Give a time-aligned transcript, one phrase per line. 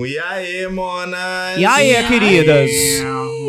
[0.00, 1.58] E aí, monas?
[1.58, 2.70] E aí, queridas?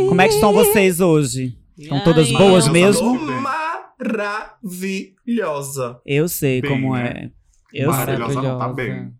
[0.07, 1.55] Como é que estão vocês hoje?
[1.77, 3.19] Estão todas boas mesmo?
[3.99, 6.01] maravilhosa.
[6.03, 7.07] Eu sei Bem, como né?
[7.07, 7.29] é.
[7.71, 7.99] Eu sei.
[7.99, 9.13] Maravilhosa não, tá bem.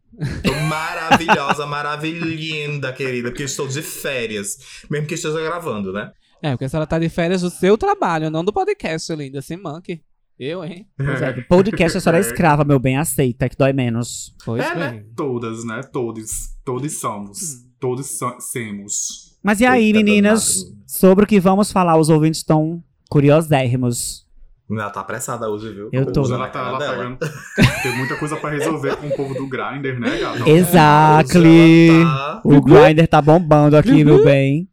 [0.44, 3.30] Tô maravilhosa, maravilhinda, querida.
[3.30, 4.82] Porque estou de férias.
[4.90, 6.12] Mesmo que esteja gravando, né?
[6.42, 9.40] É, porque a senhora tá de férias do seu trabalho, não do podcast, linda.
[9.40, 10.02] Sem monkey.
[10.40, 10.88] Eu, hein?
[10.98, 14.34] Pois é, do podcast a senhora é escrava, meu bem, aceita, que dói menos.
[14.46, 14.92] Pois É, né?
[14.92, 15.06] bem.
[15.16, 15.82] Todas, né?
[15.92, 16.30] Todos.
[16.64, 17.40] Todos somos.
[17.80, 19.38] Todos so semos.
[19.44, 20.84] Mas e aí, Eita, meninas, danado.
[20.88, 24.28] sobre o que vamos falar, os ouvintes estão curiosérrimos.
[24.72, 25.90] Ela tá apressada hoje, viu?
[25.92, 26.24] Eu tô.
[26.32, 26.98] Ela tá, ela tá dela.
[26.98, 27.18] ganhando-
[27.82, 30.48] Tem muita coisa pra resolver com o povo do Grindr, né, gata?
[30.50, 31.90] Exactly!
[31.90, 34.70] Hoje ela tá- O Grindr tá bombando aqui, meu bem.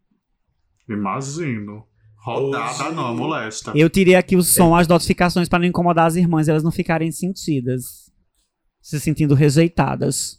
[0.89, 1.85] Imagino.
[2.27, 3.73] Rodada não, molesta.
[3.77, 6.73] Eu tirei aqui o som, as notificações pra não incomodar as irmãs e elas não
[6.73, 8.11] ficarem sentidas.
[8.83, 10.37] Se sentindo rejeitadas.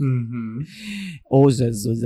[0.00, 0.64] Uhum.
[1.30, 2.00] Ô, Jesus,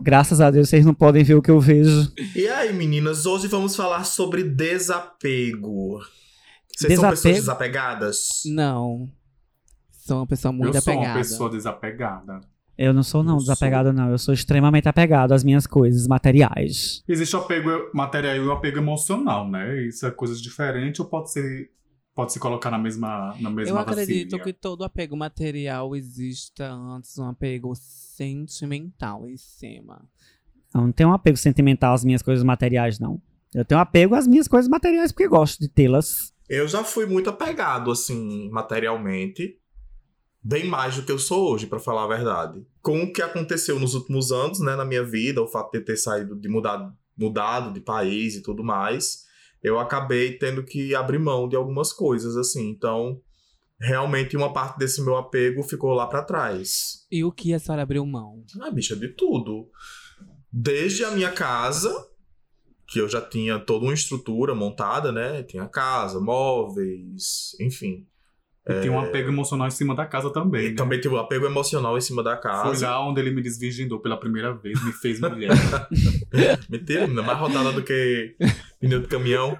[0.00, 2.12] graças a Deus vocês não podem ver o que eu vejo.
[2.34, 6.00] E aí, meninas, hoje vamos falar sobre desapego.
[6.76, 7.10] Vocês são Desapego?
[7.10, 8.18] pessoas desapegadas?
[8.46, 9.08] Não.
[10.04, 11.14] Sou uma pessoa muito eu sou apegada.
[11.14, 12.40] uma pessoa desapegada.
[12.78, 14.08] Eu não sou, não, Eu desapegado, não.
[14.08, 17.02] Eu sou extremamente apegado às minhas coisas materiais.
[17.08, 19.82] Existe o apego material e o apego emocional, né?
[19.82, 21.70] Isso é coisas diferentes ou pode ser
[22.14, 27.18] pode se colocar na mesma na mesma Eu acredito que todo apego material exista antes
[27.18, 30.02] um apego sentimental em cima.
[30.74, 33.20] Eu não tenho um apego sentimental às minhas coisas materiais, não.
[33.54, 36.32] Eu tenho apego às minhas coisas materiais porque gosto de tê-las.
[36.48, 39.58] Eu já fui muito apegado, assim, materialmente.
[40.42, 42.64] Bem mais do que eu sou hoje, pra falar a verdade.
[42.80, 45.96] Com o que aconteceu nos últimos anos, né, na minha vida, o fato de ter
[45.96, 49.24] saído, de mudar, mudado de país e tudo mais,
[49.62, 52.70] eu acabei tendo que abrir mão de algumas coisas, assim.
[52.70, 53.20] Então,
[53.80, 57.06] realmente, uma parte desse meu apego ficou lá pra trás.
[57.10, 58.44] E o que a senhora abriu mão?
[58.60, 59.68] Ah, bicha, de tudo.
[60.50, 61.92] Desde a minha casa,
[62.86, 65.42] que eu já tinha toda uma estrutura montada, né?
[65.42, 68.06] Tinha casa, móveis, enfim.
[68.68, 70.66] E tem um apego emocional em cima da casa também.
[70.66, 70.76] E né?
[70.76, 72.86] também tive um apego emocional em cima da Foi casa.
[72.86, 75.50] lá onde ele me desvirgindou pela primeira vez, me fez mulher.
[76.68, 78.36] Mentira, mais rodada do que
[78.78, 79.58] pneu de caminhão.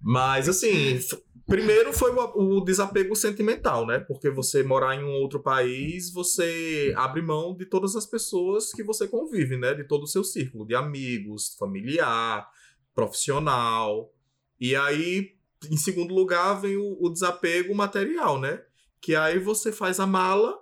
[0.00, 0.98] Mas, assim,
[1.46, 3.98] primeiro foi o, o desapego sentimental, né?
[4.00, 8.82] Porque você morar em um outro país, você abre mão de todas as pessoas que
[8.82, 9.74] você convive, né?
[9.74, 12.48] De todo o seu círculo, de amigos, familiar,
[12.94, 14.10] profissional.
[14.58, 15.32] E aí,
[15.70, 18.62] em segundo lugar, vem o, o desapego material, né?
[19.00, 20.58] Que aí você faz a mala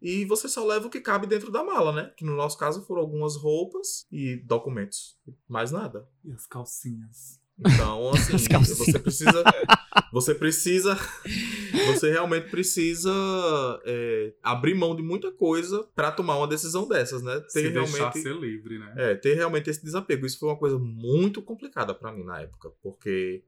[0.00, 2.12] e você só leva o que cabe dentro da mala, né?
[2.16, 5.16] Que no nosso caso foram algumas roupas e documentos.
[5.48, 6.06] Mais nada.
[6.24, 7.40] e as calcinhas.
[7.58, 9.44] Então, assim, As você precisa.
[10.12, 10.98] Você precisa.
[11.86, 13.10] Você realmente precisa
[13.84, 17.40] é, abrir mão de muita coisa pra tomar uma decisão dessas, né?
[17.40, 18.20] Ter Se realmente.
[18.20, 18.92] ser livre, né?
[18.96, 20.26] É, ter realmente esse desapego.
[20.26, 23.44] Isso foi uma coisa muito complicada pra mim na época, porque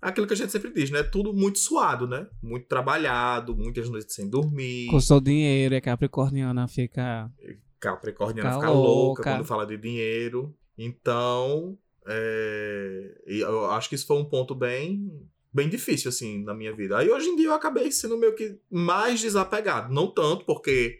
[0.00, 1.02] aquilo que a gente sempre diz, né?
[1.02, 2.26] Tudo muito suado, né?
[2.42, 4.88] Muito trabalhado, muitas noites sem dormir.
[4.88, 7.30] Custou dinheiro, é capricorniana, fica.
[7.78, 9.22] Capricorniana Fica fica louca louca.
[9.22, 10.54] quando fala de dinheiro.
[10.76, 15.10] Então, é, eu acho que isso foi um ponto bem,
[15.52, 16.98] bem difícil, assim, na minha vida.
[16.98, 19.92] Aí hoje em dia eu acabei sendo meio que mais desapegado.
[19.92, 20.98] Não tanto, porque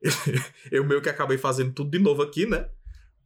[0.70, 2.68] eu meio que acabei fazendo tudo de novo aqui, né?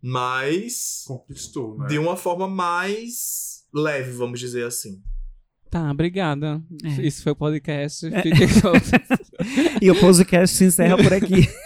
[0.03, 1.87] Mas Conquistou, né?
[1.87, 5.03] de uma forma mais leve, vamos dizer assim.
[5.71, 6.63] Tá, obrigada.
[6.85, 7.07] É.
[7.07, 8.09] Isso foi o podcast.
[8.11, 8.33] Fiquem
[8.63, 8.73] com-
[9.85, 11.47] E o podcast se encerra por aqui.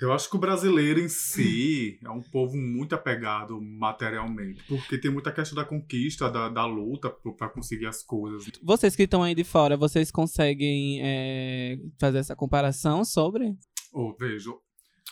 [0.00, 4.62] Eu acho que o brasileiro em si é um povo muito apegado materialmente.
[4.68, 8.44] Porque tem muita questão da conquista, da, da luta pra conseguir as coisas.
[8.62, 13.56] Vocês que estão aí de fora, vocês conseguem é, fazer essa comparação sobre?
[13.92, 14.60] Ou vejo.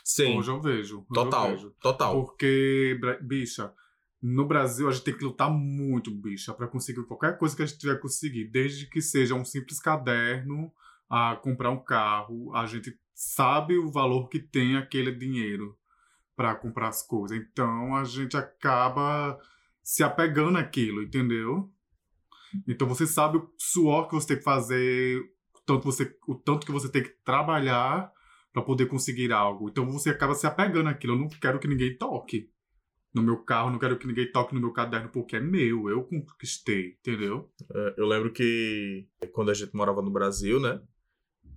[0.05, 0.99] Sim, Hoje eu vejo.
[0.99, 1.75] hoje eu total, vejo.
[1.83, 2.25] total.
[2.25, 3.73] Porque, bicha,
[4.29, 7.67] no Brasil a gente tem que lutar muito, bicha, pra conseguir qualquer coisa que a
[7.67, 8.51] gente tiver conseguir.
[8.51, 10.73] Desde que seja um simples caderno
[11.09, 15.79] a comprar um carro, a gente sabe o valor que tem aquele dinheiro
[16.35, 17.39] pra comprar as coisas.
[17.39, 19.39] Então a gente acaba
[19.81, 21.71] se apegando àquilo, entendeu?
[22.67, 25.21] Então você sabe o suor que você tem que fazer,
[25.55, 28.11] o tanto, você, o tanto que você tem que trabalhar
[28.53, 29.69] pra poder conseguir algo.
[29.69, 31.13] Então você acaba se apegando àquilo.
[31.13, 32.51] Eu não quero que ninguém toque
[33.17, 36.05] no meu carro, não quero que ninguém toque no meu caderno porque é meu, eu
[36.05, 37.51] conquistei, entendeu?
[37.75, 40.79] É, Eu lembro que quando a gente morava no Brasil, né?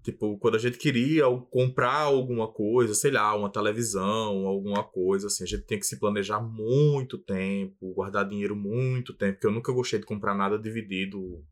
[0.01, 5.43] Tipo, quando a gente queria comprar alguma coisa, sei lá, uma televisão, alguma coisa, assim,
[5.43, 9.73] a gente tinha que se planejar muito tempo, guardar dinheiro muito tempo, porque eu nunca
[9.73, 11.43] gostei de comprar nada dividido,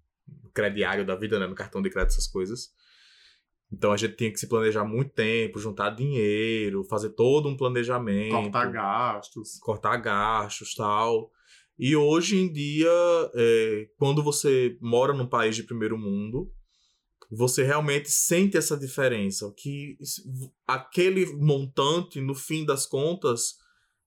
[0.54, 1.48] crediário da vida, né?
[1.48, 2.70] No cartão de crédito, essas coisas.
[3.72, 8.32] Então a gente tinha que se planejar muito tempo, juntar dinheiro, fazer todo um planejamento.
[8.32, 9.60] Cortar gastos.
[9.60, 11.30] cortar gastos tal.
[11.78, 12.90] E hoje em dia,
[13.36, 16.52] é, quando você mora num país de primeiro mundo,
[17.30, 19.54] você realmente sente essa diferença.
[19.56, 19.98] Que
[20.66, 23.58] aquele montante, no fim das contas,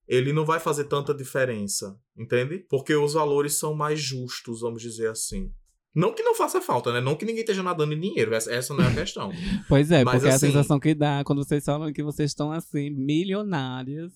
[0.09, 2.59] ele não vai fazer tanta diferença, entende?
[2.69, 5.53] Porque os valores são mais justos, vamos dizer assim.
[5.95, 7.01] Não que não faça falta, né?
[7.01, 9.31] Não que ninguém esteja nadando em dinheiro, essa, essa não é a questão.
[9.69, 12.53] Pois é, Mas porque assim- a sensação que dá quando vocês falam que vocês estão
[12.53, 14.13] assim, milionárias.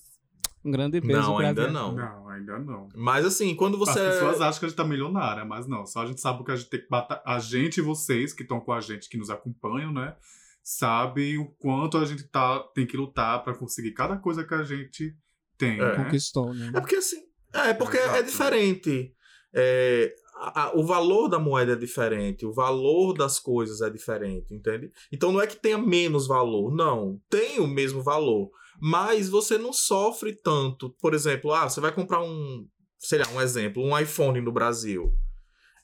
[0.64, 1.92] Um grande beijo não, ainda não.
[1.94, 2.88] Não, ainda não.
[2.94, 4.00] Mas assim, quando você.
[4.00, 5.84] As pessoas acham que a gente tá milionária, mas não.
[5.84, 7.22] Só a gente sabe o que a gente tem que batalhar.
[7.26, 10.14] A gente e vocês que estão com a gente, que nos acompanham, né?
[10.62, 14.62] Sabem o quanto a gente tá, tem que lutar pra conseguir cada coisa que a
[14.62, 15.14] gente
[15.58, 15.98] tem, É.
[15.98, 16.04] né?
[16.04, 16.70] Conquistou, né?
[16.74, 17.22] É porque assim.
[17.52, 19.12] É porque é diferente.
[19.52, 24.52] É, a- a- o valor da moeda é diferente, o valor das coisas é diferente,
[24.54, 24.90] entende?
[25.12, 27.20] Então não é que tenha menos valor, não.
[27.30, 28.50] Tem o mesmo valor.
[28.80, 30.90] Mas você não sofre tanto.
[31.00, 32.66] Por exemplo, ah, você vai comprar um.
[32.98, 35.12] Sei lá, um exemplo, um iPhone no Brasil.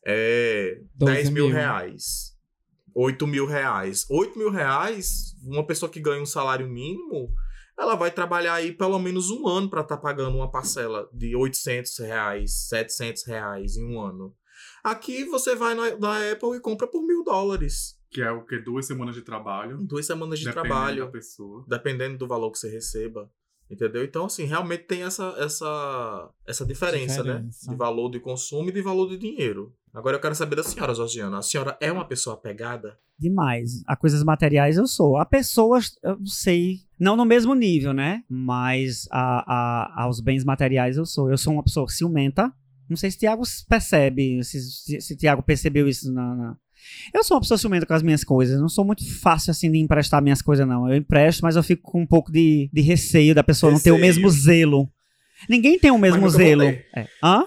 [0.05, 1.55] É 12 10 mil mil.
[1.55, 2.32] reais.
[2.94, 4.05] 8 mil reais.
[4.11, 7.31] 8 mil reais, uma pessoa que ganha um salário mínimo,
[7.79, 11.96] ela vai trabalhar aí pelo menos um ano para estar pagando uma parcela de 800
[12.00, 14.35] reais, 700 reais em um ano.
[14.85, 17.99] Aqui você vai na, na Apple e compra por mil dólares.
[18.11, 18.59] Que é o que?
[18.59, 19.79] Duas semanas de trabalho.
[19.79, 21.65] Duas semanas de dependendo trabalho, da pessoa.
[21.69, 23.31] dependendo do valor que você receba.
[23.71, 24.03] Entendeu?
[24.03, 27.35] Então, assim, realmente tem essa, essa, essa diferença, né?
[27.35, 27.71] Diferença.
[27.71, 29.73] De valor de consumo e de valor de dinheiro.
[29.95, 31.39] Agora eu quero saber da senhora, Georgiana.
[31.39, 32.99] A senhora é uma pessoa apegada?
[33.17, 33.81] Demais.
[33.87, 35.17] A coisas materiais eu sou.
[35.19, 36.79] A pessoas, eu não sei.
[36.99, 38.25] Não no mesmo nível, né?
[38.29, 41.31] Mas a, a- aos bens materiais eu sou.
[41.31, 42.53] Eu sou uma pessoa ciumenta.
[42.91, 46.57] Não sei se Tiago percebe, se, se, se Tiago percebeu isso na, na-
[47.15, 48.61] Eu sou uma pessoa ciumenta com as minhas coisas.
[48.61, 50.89] Não sou muito fácil assim de emprestar minhas coisas, não.
[50.89, 53.93] Eu empresto, mas eu fico com um pouco de, de receio da pessoa não ter
[53.93, 54.15] o Receio.
[54.15, 54.91] mesmo zelo.
[55.49, 56.61] Ninguém tem o mesmo nunca vão zelo.
[56.63, 56.87] ter.
[56.97, 57.07] É.
[57.23, 57.45] Hã?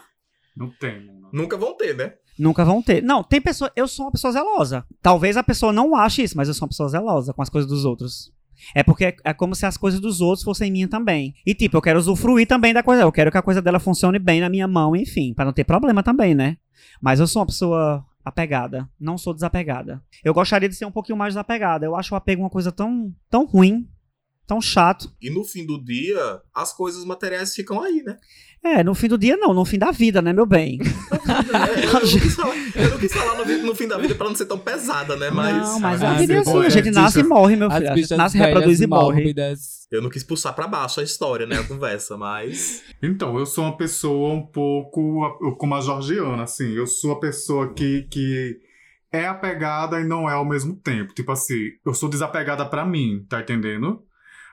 [0.55, 1.11] Não tem.
[1.33, 2.13] Nunca vão ter, né?
[2.39, 3.03] Nunca vão ter.
[3.03, 3.71] Não, tem pessoa.
[3.75, 4.85] Eu sou uma pessoa zelosa.
[5.01, 7.69] Talvez a pessoa não ache isso, mas eu sou uma pessoa zelosa com as coisas
[7.69, 8.31] dos outros.
[8.75, 11.33] É porque é, como se as coisas dos outros fossem minha também.
[11.45, 13.03] E tipo, eu quero usufruir também da coisa.
[13.03, 15.63] Eu quero que a coisa dela funcione bem na minha mão, enfim, pra não ter
[15.63, 16.57] problema também, né?
[17.01, 20.01] Mas eu sou uma pessoa apegada, não sou desapegada.
[20.23, 21.85] Eu gostaria de ser um pouquinho mais desapegada.
[21.85, 23.87] Eu acho o apego uma coisa tão, tão ruim,
[24.47, 25.13] tão chato.
[25.21, 28.17] E no fim do dia, as coisas materiais ficam aí, né?
[28.63, 30.79] É, no fim do dia não, no fim da vida, né, meu bem?
[31.23, 34.27] É, eu, não quis falar, eu não quis falar no, no fim da vida pra
[34.27, 35.29] não ser tão pesada, né?
[35.29, 37.71] Mas, não, mas Ah, a vida é assim, olha, a gente nasce e morre, meu
[37.71, 37.91] filho.
[37.91, 39.33] A gente nasce, reproduz e morre.
[39.91, 41.59] eu não quis pulsar pra baixo a história, né?
[41.59, 42.81] A conversa, mas.
[43.01, 46.73] Então, eu sou uma pessoa um pouco como a Georgiana, assim.
[46.73, 48.59] Eu sou a pessoa que, que
[49.11, 51.13] é apegada e não é ao mesmo tempo.
[51.13, 54.03] Tipo assim, eu sou desapegada pra mim, tá entendendo?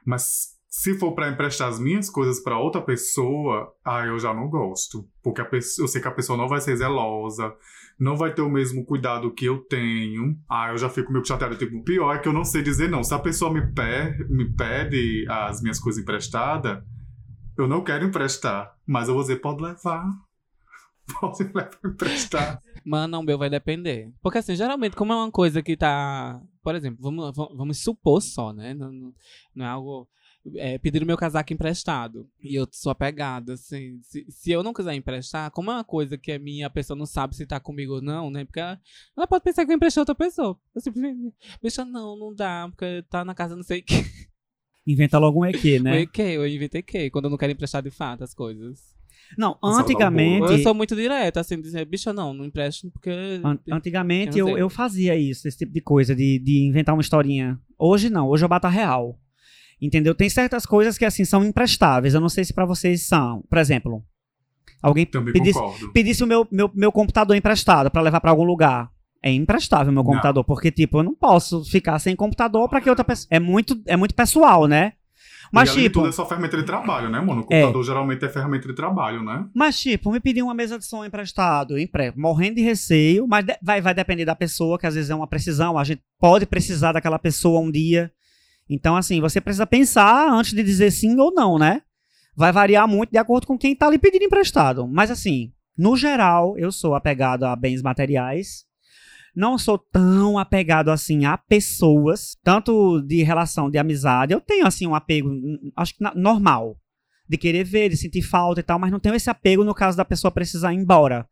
[0.04, 4.48] Mas se for pra emprestar as minhas coisas pra outra pessoa, ah, eu já não
[4.48, 5.04] gosto.
[5.20, 7.52] Porque pessoa, eu sei que a pessoa não vai ser zelosa,
[7.98, 10.38] não vai ter o mesmo cuidado que eu tenho.
[10.48, 11.56] Ah, eu já fico meio chateado.
[11.56, 13.02] Tipo, pior é que eu não sei dizer não.
[13.02, 13.60] Se a pessoa me,
[14.28, 16.82] me pede as minhas coisas emprestadas,
[17.58, 20.06] eu não quero emprestar, mas eu vou dizer, pode levar.
[21.20, 22.62] Pode levar emprestar.
[22.84, 24.12] Mano, o meu vai depender.
[24.22, 26.40] Porque assim, geralmente, como é uma coisa que tá.
[26.62, 28.72] Por exemplo, vamos, vamos- supor só, né?
[28.74, 29.12] Não, não,
[29.52, 30.08] não é algo.
[30.56, 32.26] É, pedir o meu casaco emprestado.
[32.42, 33.98] E eu sou apegada, assim.
[34.02, 36.96] Se, se eu não quiser emprestar, como é uma coisa que é minha, a pessoa
[36.98, 38.44] não sabe se tá comigo ou não, né?
[38.44, 38.80] Porque ela,
[39.16, 40.58] ela pode pensar que eu emprestei a outra pessoa.
[40.74, 41.34] Eu simplesmente.
[41.62, 43.94] Bicha, não, não dá, porque tá na casa não sei o que.
[44.86, 46.00] Inventa logo um EQ, né?
[46.02, 48.94] Eu, que, eu inventei que, quando eu não quero emprestar de fato as coisas.
[49.36, 50.50] Não, um antigamente.
[50.52, 53.10] Eu sou muito direto, assim, dizer, bicha, não, não empresto porque.
[53.44, 57.02] an- antigamente Eu eu, eu fazia isso, esse tipo de coisa, de, de inventar uma
[57.02, 57.60] historinha.
[57.78, 59.20] Hoje não, hoje eu bato a real.
[59.80, 60.14] Entendeu?
[60.14, 62.14] Tem certas coisas que assim são imprestáveis.
[62.14, 63.42] Eu não sei se pra vocês são.
[63.48, 64.02] Por exemplo,
[64.82, 65.58] alguém pedisse,
[65.94, 68.90] pedisse o meu, meu, meu computador emprestado pra levar pra algum lugar.
[69.22, 70.10] É imprestável meu Não.
[70.10, 73.28] computador, porque tipo, eu não posso ficar sem computador pra que outra pessoa.
[73.30, 74.94] É muito, é muito pessoal, né?
[75.52, 77.40] Mas e tipo, tudo é só ferramenta de trabalho, né, mano?
[77.40, 77.60] O É.
[77.62, 79.44] computador geralmente é ferramenta de trabalho, né?
[79.52, 82.12] Mas, tipo, me pedir uma mesa de som emprestado, empre...
[82.16, 85.26] morrendo de receio, mas de- vai, vai depender da pessoa, que às vezes é uma
[85.26, 88.12] precisão, a gente pode precisar daquela pessoa um dia.
[88.70, 91.82] Então, assim, você precisa pensar antes de dizer sim ou não, né?
[92.36, 94.86] Vai variar muito de acordo com quem tá lhe pedindo emprestado.
[94.86, 98.64] Mas, assim, no geral, eu sou apegado a bens materiais.
[99.34, 104.32] Não sou tão apegado assim a pessoas, tanto de relação de amizade.
[104.32, 106.76] Eu tenho assim um apego, hum, acho que normal,
[107.28, 109.96] de querer ver, de sentir falta e tal, mas não tenho esse apego no caso
[109.96, 111.26] da pessoa precisar ir embora.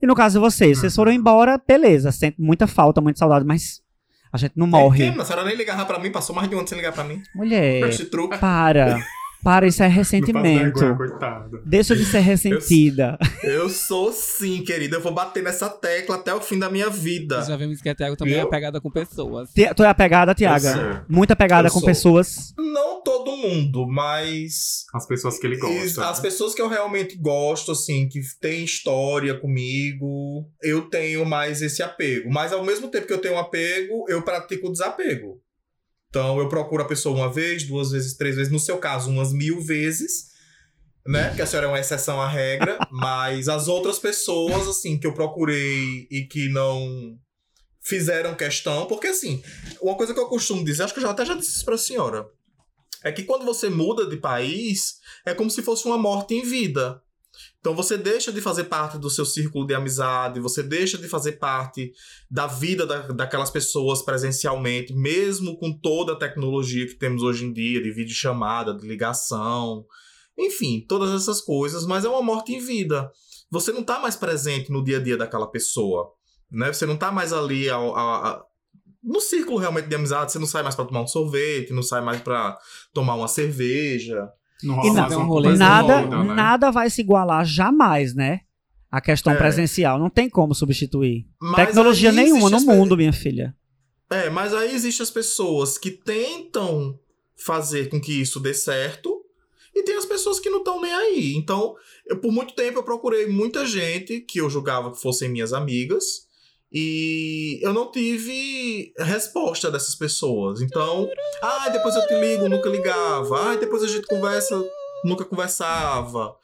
[0.00, 3.81] E no caso de vocês, vocês foram embora, beleza, sente muita falta, muita saudade, mas
[4.32, 5.12] A gente não É, morre.
[5.12, 7.04] que, a senhora nem ligava pra mim, passou mais de um ano sem ligar pra
[7.04, 7.22] mim.
[7.34, 7.80] Mulher,
[8.38, 8.98] para.
[9.42, 10.78] Para, isso é Não ressentimento.
[10.80, 11.60] vergonha, coitada.
[11.66, 13.18] Deixa de ser ressentida.
[13.42, 14.96] Eu sou sim, querida.
[14.96, 17.42] Eu vou bater nessa tecla até o fim da minha vida.
[17.42, 18.46] Já vimos que a Thiago também é Eu?
[18.46, 19.50] apegada com pessoas.
[19.52, 20.72] Ti- Tu é apegada, Eu Tiaga?
[20.72, 21.00] sou.
[21.08, 21.86] Muito apegada Eu com sou.
[21.88, 22.54] pessoas.
[22.56, 26.08] Não todo mundo, mas As pessoas que ele gosta.
[26.08, 31.82] As pessoas que eu realmente gosto, assim, que tem história comigo, eu tenho mais esse
[31.82, 32.30] apego.
[32.32, 35.40] Mas ao mesmo tempo que eu tenho apego, eu pratico o desapego.
[36.12, 39.32] Então eu procuro a pessoa uma vez, duas vezes, três vezes, no seu caso, umas
[39.32, 40.30] mil vezes.
[41.06, 41.28] Né?
[41.28, 45.14] Porque a senhora é uma exceção à regra, mas as outras pessoas, assim, que eu
[45.14, 47.18] procurei e que não
[47.80, 49.42] fizeram questão, porque assim,
[49.80, 51.78] uma coisa que eu costumo dizer, acho que eu já até já disse isso pra
[51.78, 52.28] senhora,
[53.02, 57.02] é que quando você muda de país, é como se fosse uma morte em vida.
[57.62, 61.38] Então você deixa de fazer parte do seu círculo de amizade, você deixa de fazer
[61.38, 61.92] parte
[62.28, 67.52] da vida da, daquelas pessoas presencialmente, mesmo com toda a tecnologia que temos hoje em
[67.52, 69.86] dia, de videochamada, de ligação,
[70.36, 73.08] enfim, todas essas coisas, mas é uma morte em vida.
[73.48, 76.10] Você não tá mais presente no dia a dia daquela pessoa,
[76.50, 76.72] né?
[76.72, 78.44] Você não tá mais ali ao- a- a-
[79.04, 82.00] no círculo realmente de amizade, você não sai mais pra tomar um sorvete, não sai
[82.00, 82.58] mais pra
[82.92, 84.28] tomar uma cerveja.
[84.62, 86.34] Não E rola na- mais uma um rolê Nada, toda, né?
[86.34, 88.40] nada vai se igualar jamais, né?
[88.90, 89.36] A questão É.
[89.36, 89.98] presencial.
[89.98, 91.26] Não tem como substituir.
[91.40, 93.54] Mas Tecnologia nenhuma no mundo, minha filha.
[94.10, 96.98] É, mas aí existem as pessoas que tentam
[97.36, 99.20] fazer com que isso dê certo
[99.74, 101.34] e tem as pessoas que não estão nem aí.
[101.34, 101.74] Então,
[102.06, 106.26] eu, por muito tempo eu procurei muita gente que eu julgava que fossem minhas amigas
[106.72, 110.60] e eu não tive resposta dessas pessoas.
[110.62, 111.08] Então,
[111.42, 113.52] ah, depois eu te ligo, nunca ligava.
[113.52, 114.62] Ah, depois a gente conversa,
[115.04, 116.34] nunca conversava.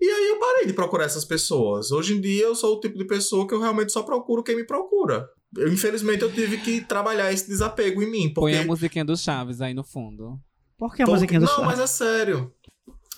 [0.00, 1.90] E aí eu parei de procurar essas pessoas.
[1.90, 4.54] Hoje em dia eu sou o tipo de pessoa que eu realmente só procuro quem
[4.56, 5.28] me procura.
[5.56, 8.32] Eu, infelizmente eu tive que trabalhar esse desapego em mim.
[8.34, 10.38] Põe Porque a musiquinha do Chaves aí no fundo.
[10.76, 11.66] Por que a porque- musiquinha do Não, Chaves?
[11.66, 12.52] mas é sério.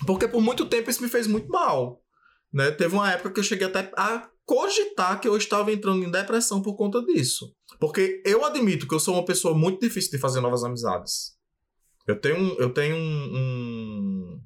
[0.07, 2.01] Porque por muito tempo isso me fez muito mal.
[2.53, 2.71] Né?
[2.71, 6.61] Teve uma época que eu cheguei até a cogitar que eu estava entrando em depressão
[6.61, 7.55] por conta disso.
[7.79, 11.37] Porque eu admito que eu sou uma pessoa muito difícil de fazer novas amizades.
[12.05, 12.55] Eu tenho um.
[12.59, 13.31] Eu tenho um.
[13.37, 14.41] um-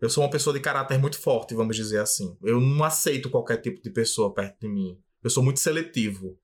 [0.00, 2.36] Eu sou uma pessoa de caráter muito forte, vamos dizer assim.
[2.42, 4.98] Eu não aceito qualquer tipo de pessoa perto de mim.
[5.22, 6.36] Eu sou muito seletivo.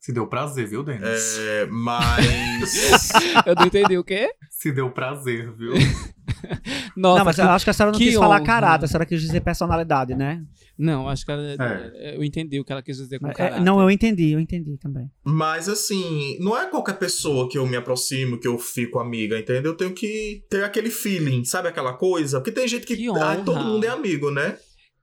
[0.00, 1.38] Se deu prazer, viu, Denis?
[1.38, 3.10] É, mas.
[3.46, 4.34] Eu não entendi o quê?
[4.50, 5.72] Se deu prazer, viu?
[6.96, 8.44] Nossa, não, mas eu acho que a senhora não que quis falar honra.
[8.46, 10.42] caráter, a senhora quis dizer personalidade, né?
[10.78, 12.16] Não, acho que ela, É.
[12.16, 13.60] eu entendi o que ela quis dizer com É, caráter.
[13.62, 15.10] não, eu entendi, eu entendi também.
[15.24, 19.72] Mas assim, não é qualquer pessoa que eu me aproximo, que eu fico amiga, entendeu?
[19.72, 22.38] Eu tenho que ter aquele feeling, sabe aquela coisa?
[22.40, 22.96] Porque tem gente que.
[22.96, 23.36] Que honra.
[23.44, 24.56] todo mundo é amigo, né?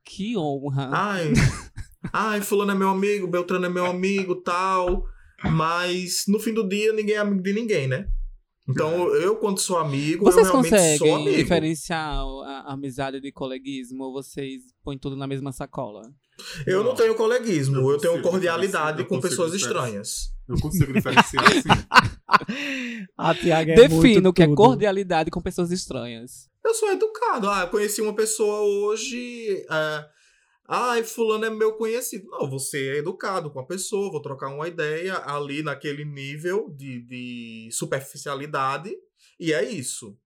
[0.04, 0.90] Que honra.
[0.92, 1.32] Ai.
[2.12, 5.04] ai, fulano é meu amigo, Beltrano é meu amigo, tal.
[5.50, 8.06] Mas no fim do dia ninguém é amigo de ninguém, né?
[8.70, 11.36] Então eu, quando sou amigo, Vocês eu realmente sou conseguem amigo.
[11.36, 16.02] diferenciar a amizade de coleguismo ou vocês põem tudo na mesma sacola?
[16.66, 16.94] Eu não Não.
[16.96, 20.32] tenho coleguismo, Eu eu, tenho cordialidade com pessoas estranhas.
[20.48, 21.68] Eu consigo diferenciar assim.
[23.16, 24.56] A Tiaga é Defina o que é tudo.
[24.56, 26.48] cordialidade com pessoas estranhas.
[26.64, 27.48] Eu sou educado.
[27.48, 29.64] Ah, eu conheci uma pessoa hoje.
[29.70, 30.04] É...
[30.72, 32.28] Ai, fulano é meu conhecido.
[32.30, 37.00] Não, você é educado com a pessoa, vou trocar uma ideia ali naquele nível de,
[37.02, 38.92] de superficialidade.
[39.38, 40.16] E é isso.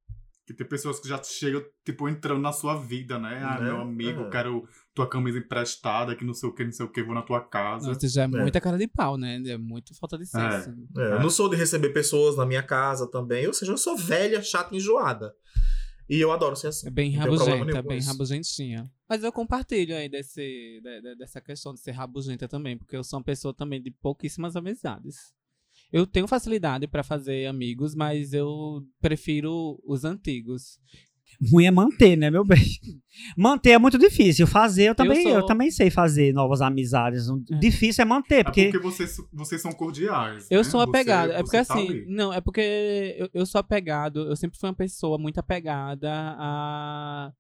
[0.47, 3.41] Que tem pessoas que já chegam, tipo, entrando na sua vida, né?
[3.43, 3.65] Ah, Né?
[3.65, 4.29] meu amigo, É.
[4.31, 7.23] quero tua camisa emprestada, que não sei o que, não sei o que, vou na
[7.23, 7.89] tua casa.
[7.89, 9.43] Nossa, já é, muita cara de pau, né?
[9.47, 10.71] É muito falta de senso.
[10.99, 13.47] É, Eu não sou de receber pessoas na minha casa também.
[13.47, 15.35] Ou seja, eu sou velha, chata e enjoada.
[16.07, 16.87] E eu adoro ser assim.
[16.87, 18.09] É bem rabugenta, é bem isso.
[18.09, 18.91] rabugentinha.
[19.09, 20.41] Mas eu compartilho aí desse,
[20.83, 23.91] de- de- dessa questão de ser rabugenta também, porque eu sou uma pessoa também de
[23.91, 25.17] pouquíssimas amizades.
[25.93, 30.79] Eu tenho facilidade pra fazer amigos, mas eu prefiro os antigos.
[31.51, 32.59] Ruim é manter, né, meu bem?
[33.37, 34.47] Manter é muito difícil.
[34.47, 37.27] Fazer, eu também, eu, sou- também sei fazer novas amizades.
[37.29, 37.59] É.
[37.59, 38.65] Difícil é manter, É porque.
[38.71, 40.47] porque vocês, vocês são cordiais.
[40.51, 40.65] Eu né?
[40.65, 41.33] sou Você- apegado.
[41.33, 42.07] é porque você tá assim, ali.
[42.09, 46.09] não, é porque eu, eu sou apegado, eu sempre fui uma pessoa muito apegada
[46.39, 47.33] a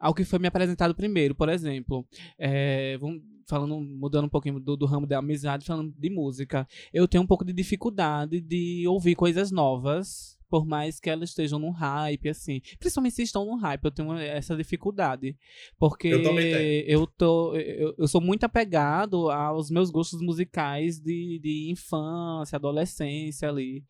[0.00, 2.04] ao que foi me apresentado primeiro, por exemplo.
[2.38, 6.66] É, vamos falando, mudando um pouquinho do, do ramo da amizade, falando de música.
[6.92, 11.58] Eu tenho um pouco de dificuldade de ouvir coisas novas, por mais que elas estejam
[11.58, 12.60] num hype, assim.
[12.78, 15.36] Principalmente se estão num hype, eu tenho essa dificuldade.
[15.78, 16.84] Porque Eu também tenho.
[16.88, 23.48] eu, tô, eu, eu sou muito apegado aos meus gostos musicais de, de infância, adolescência
[23.48, 23.84] ali.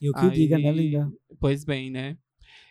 [0.00, 1.10] E o que eu Aí- diga, né, linda?
[1.40, 2.16] Pois bem, né?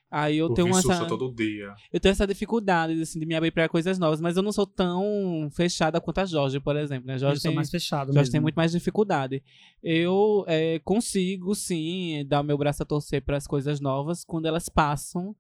[0.10, 1.76] Aí eu tenho essa, todo dia.
[1.92, 4.66] eu tenho essa dificuldade assim, de me abrir para coisas novas, mas eu não sou
[4.66, 7.08] tão fechada quanto a Jorge, por exemplo.
[7.08, 7.18] Né?
[7.18, 8.32] Jorge sou tem, mais fechado Jorge mesmo.
[8.32, 9.44] tem muito mais dificuldade.
[9.84, 14.46] Eu é, consigo, sim, dar o meu braço a torcer para as coisas novas quando
[14.46, 15.36] elas passam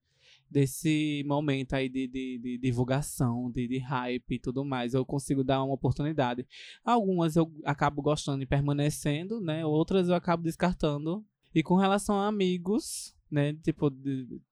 [0.50, 4.94] desse momento aí de, de, de divulgação, de, de hype e tudo mais.
[4.94, 6.46] Eu consigo dar uma oportunidade.
[6.84, 9.66] Algumas eu acabo gostando e permanecendo, né?
[9.66, 11.24] Outras eu acabo descartando.
[11.56, 13.54] E com relação a amigos, né?
[13.64, 13.92] Tipo,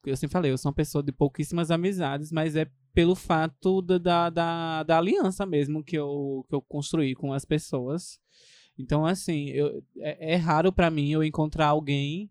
[0.05, 3.97] eu sempre falei, eu sou uma pessoa de pouquíssimas amizades, mas é pelo fato da,
[3.97, 8.19] da, da, da aliança mesmo que eu, que eu construí com as pessoas.
[8.77, 12.29] Então, assim, eu, é, é raro pra mim eu encontrar alguém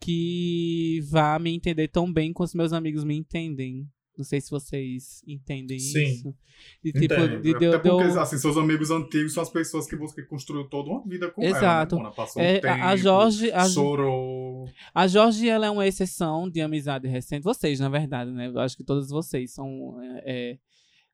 [0.00, 3.88] que vá me entender tão bem quanto os meus amigos me entendem.
[4.16, 6.04] Não sei se vocês entendem Sim.
[6.04, 6.34] isso.
[6.82, 7.40] E, tipo, Entendo.
[7.42, 10.22] de, de, Até de eu- porque, assim, seus amigos antigos são as pessoas que você
[10.22, 11.96] construiu toda uma vida com Exato.
[11.96, 12.04] ela,
[12.36, 14.25] né, É, um a Jorge- a- chorou.
[14.96, 17.44] A Jorge, ela é uma exceção de amizade recente.
[17.44, 18.46] Vocês, na verdade, né?
[18.46, 20.58] Eu acho que todos vocês são é, é,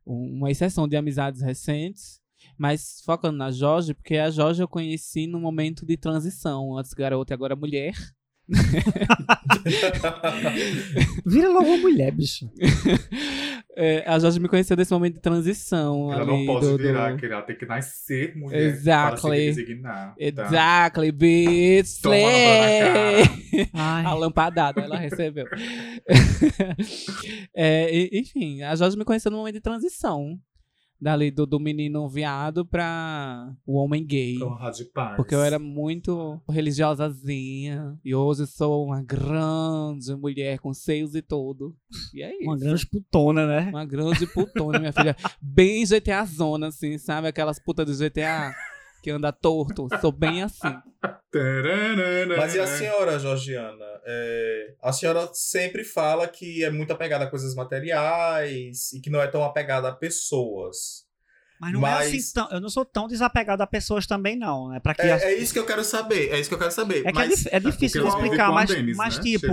[0.06, 2.20] uma exceção de amizades recentes.
[2.56, 6.78] Mas focando na Jorge, porque a Jorge eu conheci num momento de transição.
[6.78, 7.92] Antes garota e agora mulher.
[11.26, 12.48] Vira logo uma mulher, bicho.
[13.75, 16.12] É, a Jorge me conheceu nesse momento de transição.
[16.12, 19.21] Ela ali não pode do- do- virar, que ela tem que nascer mulher Exactly.
[19.31, 20.09] para se resignar.
[20.09, 20.14] tá?
[20.19, 22.00] Exactly, bitch.
[22.02, 23.69] Toma na cara.
[23.73, 24.05] Ai.
[24.05, 25.47] A lampadada ela recebeu.
[27.55, 30.38] É, e- enfim, a Jorge me conheceu no momento de transição.
[31.02, 34.38] Dali do, do menino viado pra o homem gay.
[34.38, 35.16] Rádio Paz.
[35.16, 37.99] Porque eu era muito religiosazinha.
[38.04, 41.75] E hoje sou uma grande mulher com seios e tudo.
[42.14, 42.44] E é isso.
[42.44, 43.68] Uma grande putona, né?
[43.71, 45.16] Uma grande putona, minha filha.
[45.40, 47.26] Bem GTA zona, assim, sabe?
[47.26, 48.54] Aquelas putas do GTA
[49.02, 49.88] que anda torto.
[50.00, 50.73] Sou bem assim.
[52.37, 53.85] Mas e a senhora, Georgiana?
[54.04, 59.21] É, a senhora sempre fala que é muito apegada a coisas materiais e que não
[59.21, 61.06] é tão apegada a pessoas.
[61.62, 62.49] Mas não Mas- é assim tão.
[62.50, 64.69] Eu não sou tão desapegado a pessoas também, não.
[64.71, 64.81] né?
[64.81, 66.28] Pra que É, as- é isso que eu quero saber.
[66.33, 66.99] É isso que eu quero saber.
[66.99, 69.23] É que é, mas dif- é difícil de explicar, mas, mas né?
[69.23, 69.47] tipo,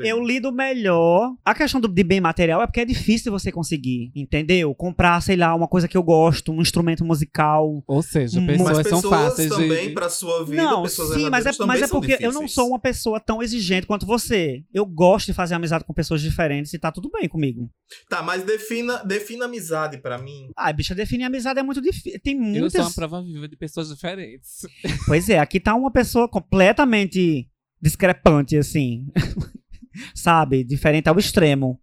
[0.00, 1.34] eu lido melhor.
[1.44, 4.74] A questão do, de bem material é porque é difícil você conseguir, entendeu?
[4.74, 7.82] Comprar, sei lá, uma coisa que eu gosto, um instrumento musical.
[7.86, 9.94] Ou seja, Mas pessoas, mas são pessoas fáceis também, de.
[9.94, 12.52] pra sua vida, não, pessoas sim, mas é, mas é são porque eu não difíceis.
[12.54, 14.62] sou uma pessoa tão exigente quanto você.
[14.72, 17.68] Eu gosto de fazer amizade com pessoas diferentes e tá tudo bem comigo.
[18.08, 20.48] Tá, mas defina, defina amizade pra mim.
[20.56, 22.20] Ah, bicha, definir amizade é muito difícil.
[22.22, 22.72] Tem Eu muitas.
[22.72, 24.66] sou uma prova viva de pessoas diferentes.
[25.06, 27.48] Pois é, aqui tá uma pessoa completamente
[27.80, 29.06] discrepante, assim.
[30.14, 30.62] Sabe?
[30.62, 31.80] Diferente ao extremo.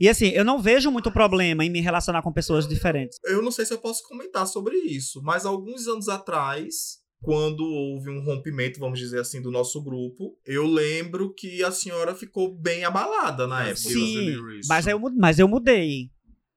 [0.00, 3.18] E assim, eu não vejo muito problema em me relacionar com pessoas diferentes.
[3.24, 8.08] Eu não sei se eu posso comentar sobre isso, mas alguns anos atrás, quando houve
[8.08, 12.82] um rompimento, vamos dizer assim, do nosso grupo, eu lembro que a senhora ficou bem
[12.82, 13.76] abalada na época.
[13.76, 14.36] Sim.
[14.66, 16.10] Mas eu, mas eu mudei.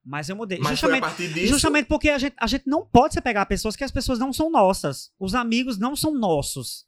[0.06, 0.58] Mas eu mudei.
[0.60, 1.48] Mas foi a justamente, partir disso.
[1.48, 4.20] justamente porque a gente, a gente não pode se pegar a pessoas que as pessoas
[4.20, 5.12] não são nossas.
[5.20, 6.86] Os amigos não são nossos.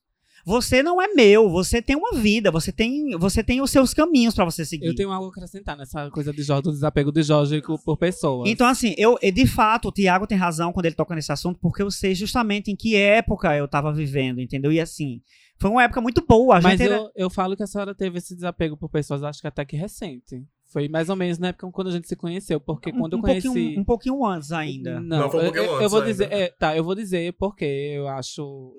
[0.48, 4.36] Você não é meu, você tem uma vida, você tem, você tem os seus caminhos
[4.36, 4.86] pra você seguir.
[4.86, 8.48] Eu tenho algo a acrescentar nessa coisa de Jorge, do desapego de Jorge por pessoas.
[8.48, 11.60] Então, assim, eu, e de fato, o Tiago tem razão quando ele toca nesse assunto,
[11.60, 14.72] porque eu sei justamente em que época eu tava vivendo, entendeu?
[14.72, 15.20] E assim,
[15.58, 16.58] foi uma época muito boa.
[16.58, 19.42] A Mas era- eu, eu falo que a senhora teve esse desapego por pessoas, acho
[19.42, 20.46] que até que recente.
[20.76, 23.20] Foi mais ou menos na época quando a gente se conheceu, porque um, quando eu
[23.20, 23.48] um conheci.
[23.48, 25.00] pouquinho, um pouquinho antes ainda.
[25.00, 26.12] Não, Não, foi um eu- pouquinho eu, eu antes vou ainda.
[26.12, 28.76] dizer, é, tá, eu vou dizer porque eu acho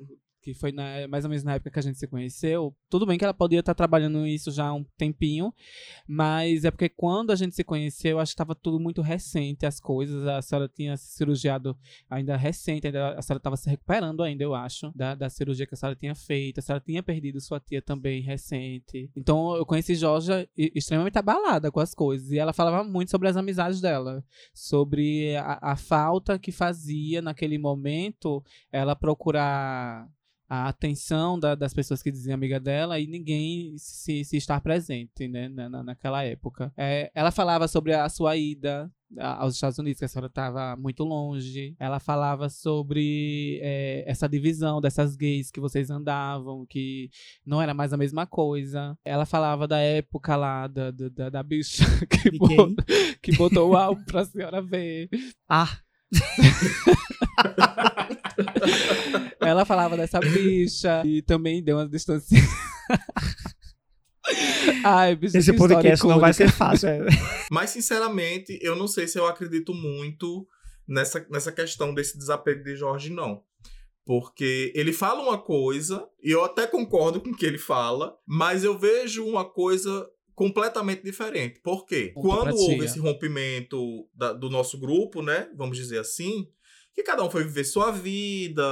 [0.46, 2.72] que foi na- mais ou menos na época que a gente se conheceu.
[2.88, 5.52] Tudo bem que ela podia estar trabalhando isso já há um tempinho,
[6.06, 9.66] mas é porque quando a gente se conheceu, eu acho que estava tudo muito recente,
[9.66, 10.24] as coisas.
[10.24, 11.76] A senhora tinha se cirurgiado
[12.08, 15.74] ainda recente, ainda, a senhora estava se recuperando ainda, eu acho, da, da cirurgia que
[15.74, 16.58] a senhora tinha feito.
[16.58, 19.10] A senhora tinha perdido sua tia também recente.
[19.16, 22.30] Então eu conheci Jorge extremamente abalada com as coisas.
[22.30, 27.58] E ela falava muito sobre as amizades dela, sobre a, a falta que fazia naquele
[27.58, 30.08] momento ela procurar
[30.48, 35.26] a atenção da- das pessoas que diziam amiga dela e ninguém se, se estar presente,
[35.28, 36.72] né, na, na- naquela época.
[36.76, 41.04] É, ela falava sobre a sua ida aos Estados Unidos, que a senhora estava muito
[41.04, 41.76] longe.
[41.78, 47.08] Ela falava sobre é, essa divisão dessas gays que vocês andavam, que
[47.44, 48.98] não era mais a mesma coisa.
[49.04, 52.74] Ela falava da época lá da, da, da- bicha que, botou,
[53.22, 55.08] que botou o álbum pra senhora ver.
[55.48, 55.78] Ah,
[59.40, 62.38] Ela falava dessa bicha e também deu uma distância.
[64.84, 66.88] Ai, bicha, esse podcast não vai ser fácil.
[66.88, 67.00] é.
[67.50, 70.46] Mas, sinceramente, eu não sei se eu acredito muito
[70.86, 73.42] nessa, nessa questão desse desapego de Jorge, não.
[74.04, 78.62] Porque ele fala uma coisa, e eu até concordo com o que ele fala, mas
[78.62, 80.06] eu vejo uma coisa
[80.36, 81.58] completamente diferente.
[81.60, 82.12] Por quê?
[82.14, 85.48] Conta Quando houve esse rompimento da- do nosso grupo, né?
[85.56, 86.46] Vamos dizer assim,
[86.94, 88.62] que cada um foi viver sua vida,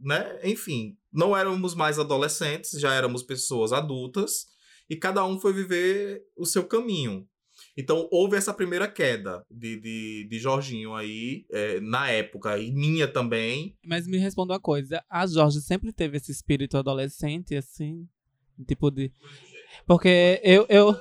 [0.00, 0.38] né?
[0.42, 4.46] Enfim, não éramos mais adolescentes, já éramos pessoas adultas,
[4.88, 7.28] e cada um foi viver o seu caminho.
[7.76, 13.06] Então, houve essa primeira queda de, de, de Jorginho aí, é, na época, e minha
[13.06, 13.76] também.
[13.84, 15.04] Mas me responda uma coisa.
[15.08, 18.08] A Jorge sempre teve esse espírito adolescente, assim?
[18.66, 19.12] Tipo de.
[19.86, 20.66] Porque eu.
[20.68, 20.96] eu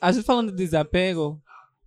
[0.00, 1.40] a gente falando de desapego.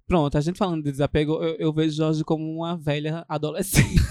[0.08, 3.96] Pronto, a gente falando de desapego, eu, eu vejo Jorge como uma velha adolescente.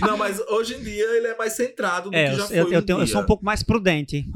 [0.00, 2.58] Não, mas hoje em dia ele é mais centrado do É, que eu, já foi
[2.58, 4.26] eu, um eu tenho- eu sou um pouco mais prudente.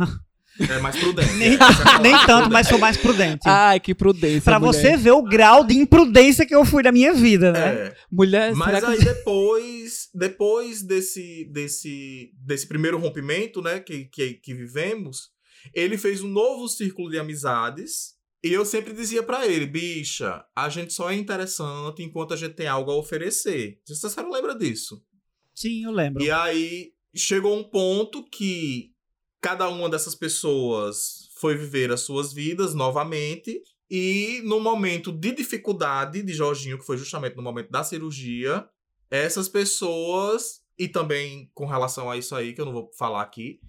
[0.71, 1.35] É mais prudente.
[1.35, 2.53] Nem, é nem tanto, prudente.
[2.53, 3.43] mas sou mais prudente.
[3.47, 4.41] Ai, que prudência.
[4.41, 4.73] Pra mulher.
[4.73, 7.69] você ver o grau de imprudência que eu fui na minha vida, né?
[7.89, 7.95] É.
[8.11, 14.35] Mulher, Mas será que aí depois, depois desse, desse, desse primeiro rompimento, né, que, que,
[14.35, 15.29] que vivemos,
[15.75, 18.17] ele fez um novo círculo de amizades.
[18.45, 22.55] E eu sempre dizia pra ele, bicha, a gente só é interessante enquanto a gente
[22.55, 23.81] tem algo a oferecer.
[23.87, 25.03] Você não lembra disso?
[25.55, 26.23] Sim, eu lembro.
[26.23, 28.93] E aí chegou um ponto que
[29.41, 33.63] cada uma dessas pessoas foi viver as suas vidas novamente.
[33.91, 38.69] E no momento de dificuldade de Jorginho, que foi justamente no momento da cirurgia,
[39.11, 43.61] essas pessoas, e também com relação a isso aí, que eu não vou falar aqui,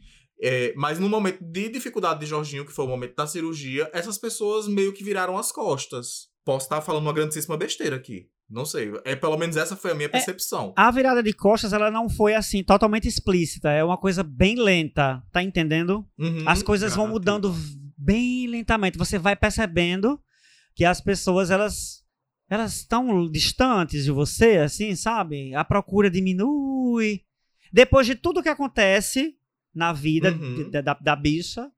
[0.41, 4.17] é, mas no momento de dificuldade de Jorginho, que foi o momento da cirurgia, essas
[4.17, 6.28] pessoas meio que viraram as costas.
[6.45, 8.30] Posso estar falando uma grandíssima besteira aqui.
[8.50, 8.93] Não sei.
[9.04, 10.73] É, pelo menos essa foi a minha percepção.
[10.78, 13.69] A virada de costas, ela não foi assim, totalmente explícita.
[13.69, 16.08] É uma coisa bem lenta, tá entendendo?
[16.17, 16.47] Uhum.
[16.47, 17.54] As coisas vão mudando
[17.97, 18.97] bem lentamente.
[18.97, 20.17] Você vai percebendo
[20.73, 22.06] que as pessoas, elas
[22.50, 25.54] elas estão distantes de você, assim, sabe?
[25.54, 27.23] A procura diminui.
[27.73, 29.37] Depois de tudo que acontece
[29.77, 30.69] na vida Uhum.
[30.71, 31.69] da, da, da bicha,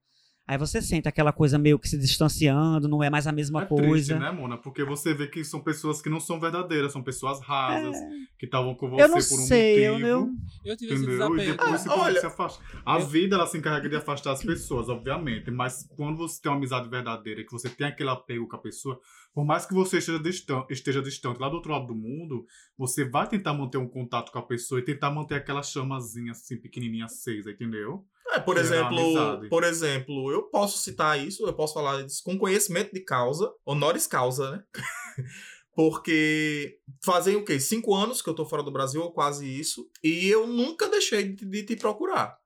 [0.49, 3.65] aí você sente aquela coisa meio que se distanciando, não é mais a mesma é
[3.65, 3.85] coisa.
[3.85, 4.57] triste, né, Mona?
[4.57, 7.95] Porque você vê que são pessoas que não são verdadeiras, são pessoas rasas,
[8.37, 9.05] que estavam com você É.
[9.05, 10.07] Eu não por um sei, eu, motivo.
[10.09, 10.29] eu,
[10.71, 11.35] eu tive esse Entendeu?
[11.35, 11.51] E desapego?
[11.57, 12.63] depois você Ah, olha, se afasta.
[12.85, 15.51] A eu- vida, ela se encarrega de afastar as pessoas, obviamente.
[15.51, 18.99] Mas quando você tem uma amizade verdadeira, que você tem aquele apego com a pessoa,
[19.33, 22.45] por mais que você esteja distante, esteja distante lá do outro lado do mundo,
[22.77, 26.57] você vai tentar manter um contato com a pessoa e tentar manter aquela chamazinha assim,
[26.57, 28.03] pequenininha acesa, entendeu?
[28.31, 32.93] É, por exemplo, por exemplo, eu posso citar isso, eu posso falar isso com conhecimento
[32.93, 34.63] de causa, honoris causa, né?
[35.75, 37.59] Porque fazem o quê?
[37.59, 41.33] Cinco anos que eu tô fora do Brasil, ou quase isso, e eu nunca deixei
[41.33, 42.37] de, de te procurar.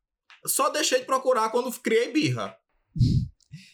[0.46, 2.56] Só deixei de procurar quando criei birra.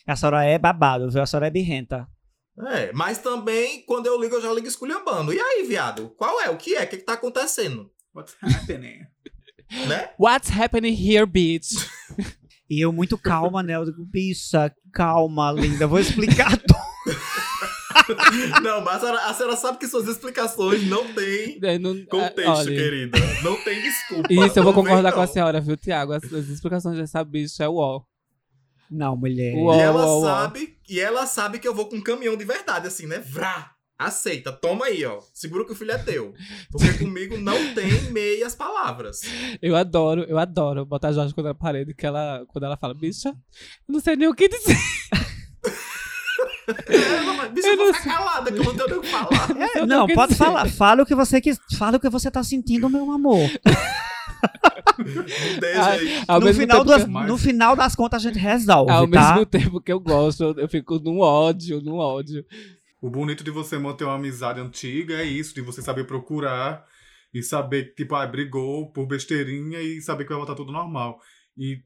[0.07, 1.21] a senhora é babado, viu?
[1.21, 2.07] A senhora é birrenta.
[2.67, 5.33] É, mas também, quando eu ligo, eu já ligo esculhambando.
[5.33, 6.09] E aí, viado?
[6.17, 6.49] Qual é?
[6.49, 6.83] O que é?
[6.83, 7.91] O que, que tá acontecendo?
[8.13, 9.05] What's happening?
[9.87, 10.09] Né?
[10.19, 11.73] What's happening here, bitch?
[12.69, 13.75] E eu muito calma, né?
[13.75, 16.79] Eu digo, bicha, calma, linda, vou explicar tudo.
[18.61, 22.49] Não, mas a senhora, a senhora sabe que suas explicações não têm É, não- contexto,
[22.49, 23.17] olha, querida.
[23.43, 24.31] Não tem desculpa.
[24.31, 26.13] Isso eu vou Não concordar com a senhora, viu, Tiago?
[26.13, 28.01] As, as explicações dessa bicha é o ó.
[28.89, 29.53] Não, mulher.
[29.53, 33.05] E ela sabe, e ela sabe que eu vou com um caminhão de verdade, assim,
[33.05, 33.19] né?
[33.19, 33.71] Vrá!
[33.99, 35.19] Aceita, toma aí, ó.
[35.33, 36.33] Segura que o filho é teu.
[36.71, 39.19] Porque comigo não tem meias palavras.
[39.61, 42.93] Eu adoro, eu adoro botar a Jorge contra a parede, que ela, quando ela fala,
[42.93, 43.35] bicha, eu
[43.93, 44.77] não sei nem o que dizer.
[46.69, 49.49] É, bicho, Eu vou não ficar calada, que eu não tenho nem o que falar.
[49.75, 50.43] É, não, pode dizer.
[50.45, 50.69] falar.
[50.69, 51.59] Fala o que você quis.
[51.77, 53.49] Fala o que você tá sentindo, meu amor.
[56.27, 59.31] Ao no, final das- que- no final das contas, a gente resolve, Ao tá?
[59.33, 62.45] mesmo tempo que eu gosto, eu- eu fico num ódio, num ódio.
[63.01, 66.85] O bonito de você manter uma amizade antiga é isso, de você saber procurar
[67.33, 71.19] e saber que, tipo, ah, brigou por besteirinha e saber que vai voltar tudo normal.
[71.57, 71.81] E,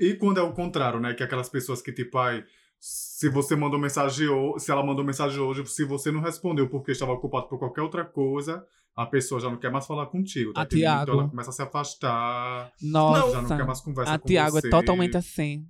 [0.00, 1.14] e quando é o contrário, né?
[1.14, 2.44] Que é aquelas pessoas que, tipo, ai,
[2.78, 6.92] se você mandou mensagem hoje, se ela mandou mensagem hoje, se você não respondeu porque
[6.92, 8.64] estava ocupado por qualquer outra coisa,
[8.96, 10.80] a pessoa já não quer mais falar contigo, tá A entendendo?
[10.82, 11.02] Tiago.
[11.02, 14.52] Então ela começa a se afastar, Nossa, já não quer mais conversa a com Tiago
[14.60, 14.66] você.
[14.66, 15.66] é totalmente assim.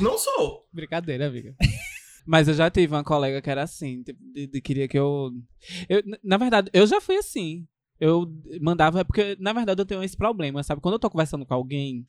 [0.00, 0.66] Não sou.
[0.72, 1.54] Brincadeira, amiga.
[2.26, 5.30] Mas eu já tive uma colega que era assim, tipo, de, de- queria que eu...
[5.88, 6.02] eu.
[6.22, 7.66] Na verdade, eu já fui assim.
[8.00, 8.26] Eu
[8.60, 10.80] mandava, é porque, na verdade, eu tenho esse problema, sabe?
[10.80, 12.04] Quando eu tô conversando com alguém,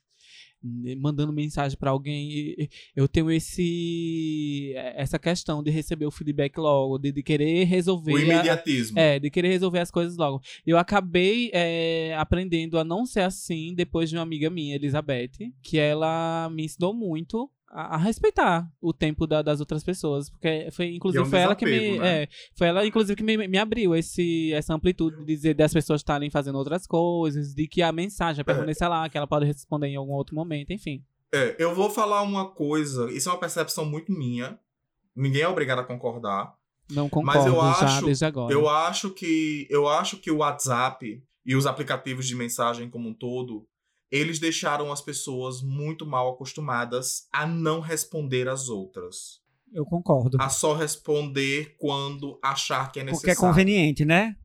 [0.64, 2.56] né, mandando mensagem pra alguém,
[2.96, 8.14] eu tenho esse essa questão de receber o feedback logo, de, de querer resolver.
[8.14, 8.98] O a- imediatismo.
[9.00, 10.42] é, de querer resolver as coisas logo.
[10.66, 15.78] Eu acabei é, aprendendo a não ser assim depois de uma amiga minha, Elizabeth, que
[15.78, 20.30] ela me ensinou muito a, a respeitar o tempo da- das outras pessoas.
[20.30, 22.00] Porque foi, inclusive, um foi ela que me.
[22.00, 22.24] né?
[22.24, 26.02] é, foi ela, inclusive, que me, me abriu esse, essa amplitude de dizer das pessoas
[26.02, 29.96] estarem fazendo outras coisas, de que a mensagem permaneça lá, que ela pode responder em
[29.96, 31.04] algum outro momento, enfim.
[31.34, 34.58] É, eu vou falar uma coisa, isso é uma percepção muito minha.
[35.16, 36.54] Ninguém é obrigado a concordar.
[36.92, 38.54] Não concordo Mas eu já acho- desde agora.
[38.54, 43.14] Eu acho que eu acho que o WhatsApp e os aplicativos de mensagem como um
[43.14, 43.68] todo,
[44.12, 49.42] eles deixaram as pessoas muito mal acostumadas a não responder às outras.
[49.74, 50.38] Eu concordo.
[50.40, 53.36] A só responder quando achar que é necessário.
[53.36, 54.38] Porque é conveniente, né?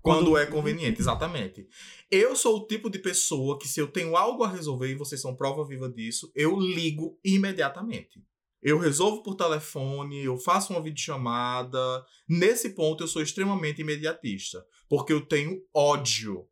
[0.00, 1.66] Quando Quando- é conveniente, exatamente.
[2.08, 5.20] Eu sou o tipo de pessoa que, se eu tenho algo a resolver, e vocês
[5.20, 8.22] são prova viva disso, eu ligo imediatamente.
[8.62, 12.04] Eu resolvo por telefone, eu faço uma videochamada.
[12.28, 14.64] Nesse ponto, eu sou extremamente imediatista.
[14.88, 16.46] Porque eu tenho ódio.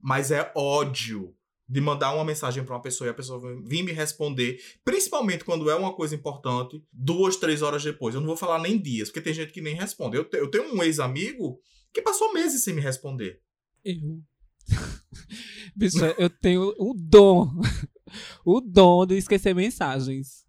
[0.00, 1.34] Mas é ódio
[1.68, 5.68] de mandar uma mensagem para uma pessoa e a pessoa vir me responder, principalmente quando
[5.68, 8.14] é uma coisa importante, duas, três horas depois.
[8.14, 10.16] Eu não vou falar nem dias, porque tem gente que nem responde.
[10.16, 11.60] Eu, te- eu tenho um ex-amigo
[11.92, 13.40] que passou meses sem me responder.
[13.84, 14.22] Eu.
[15.76, 17.50] Bicho, eu tenho o dom.
[18.44, 20.46] o dom de esquecer mensagens.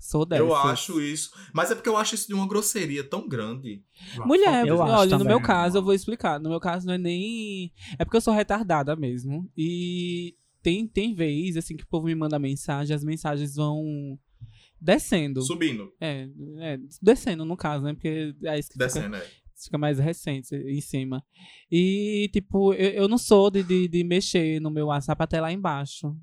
[0.00, 0.46] Sou dessas.
[0.46, 1.30] Eu acho isso.
[1.52, 3.84] Mas é porque eu acho isso de uma grosseria tão grande.
[4.24, 5.26] Mulher, Eu acho olha, no também.
[5.36, 6.40] meu caso, eu vou explicar.
[6.40, 7.70] No meu caso, não é nem.
[7.98, 9.48] É porque eu sou retardada mesmo.
[9.56, 14.18] E tem, tem vez, assim, que o povo me manda mensagem, as mensagens vão
[14.80, 15.42] descendo.
[15.42, 16.26] Subindo, É,
[16.58, 17.92] é, descendo no caso, né?
[17.92, 19.26] Porque é isso que fica- descendo, é.
[19.62, 21.22] fica mais recente em cima.
[21.70, 25.52] E, tipo, eu, eu não sou de, de, de mexer no meu WhatsApp até lá
[25.52, 26.16] embaixo.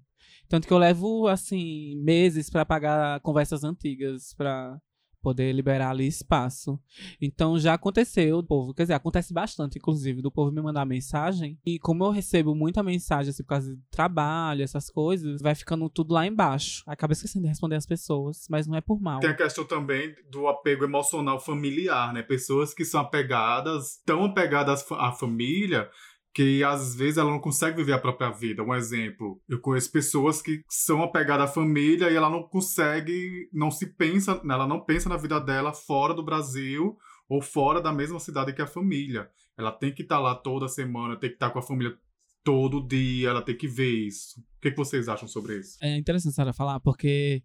[0.50, 4.80] Tanto que eu levo, assim, meses pra apagar conversas antigas, pra
[5.22, 6.80] poder liberar ali espaço.
[7.22, 11.60] Então já aconteceu, o povo, quer dizer, acontece bastante, inclusive, do povo me mandar mensagem.
[11.66, 15.90] E como eu recebo muita mensagem, assim, por causa de trabalho, essas coisas, vai ficando
[15.90, 16.82] tudo lá embaixo.
[16.88, 19.20] Acaba esquecendo de responder as pessoas, mas não é por mal.
[19.20, 22.24] Tem a questão também do apego emocional familiar, né?
[22.24, 25.90] Pessoas que são apegadas, tão apegadas à família,
[26.38, 28.62] que às vezes ela não consegue viver a própria vida.
[28.62, 33.72] Um exemplo, eu conheço pessoas que são apegadas à família e ela não consegue, não
[33.72, 36.96] se pensa, ela não pensa na vida dela fora do Brasil
[37.28, 39.28] ou fora da mesma cidade que a família.
[39.58, 41.98] Ela tem que estar lá toda semana, tem que estar com a família
[42.44, 44.40] todo dia, ela tem que ver isso.
[44.40, 45.80] O que, que vocês acham sobre isso?
[45.82, 47.42] É interessante a senhora falar, porque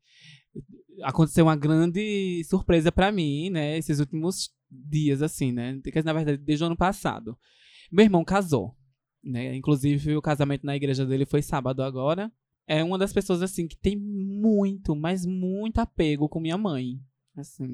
[1.02, 3.78] aconteceu uma grande surpresa pra mim, né?
[3.78, 5.81] Esses últimos dias, assim, né?
[6.05, 7.38] Na verdade, desde o ano passado.
[7.90, 8.74] Meu irmão casou,
[9.22, 9.54] né?
[9.54, 12.30] Inclusive, o casamento na igreja dele foi sábado agora.
[12.66, 17.00] É uma das pessoas, assim, que tem muito, mas muito apego com minha mãe.
[17.37, 17.66] Assim,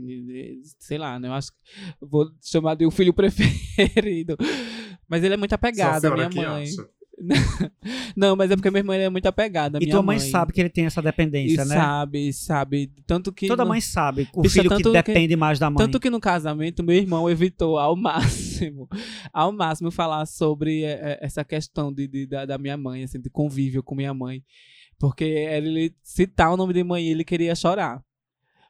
[0.79, 1.29] sei lá, né?
[1.29, 1.59] Eu acho que
[2.01, 4.37] vou chamar de um filho preferido.
[5.09, 6.65] Mas ele é muito apegado à minha mãe.
[6.65, 6.89] acha.
[8.17, 10.31] Não, mas é porque irmão ele é muito apegado à E minha tua mãe mãe.
[10.31, 11.75] sabe que ele tem essa E dependência, né?
[11.75, 12.93] sabe, sabe.
[13.07, 13.49] Tanto que.
[13.49, 14.29] Toda no- mãe sabe.
[14.35, 15.79] O Bicho, filho que tanto que- depende mais da mãe.
[15.79, 18.89] Tanto que no casamento, meu irmão evitou ao máximo,
[19.33, 23.21] ao máximo falar sobre eh, eh, essa questão de, de- da, da minha mãe, assim,
[23.21, 24.43] de convívio com minha mãe.
[24.99, 28.03] Porque ele citar o nome de mãe, ele queria chorar.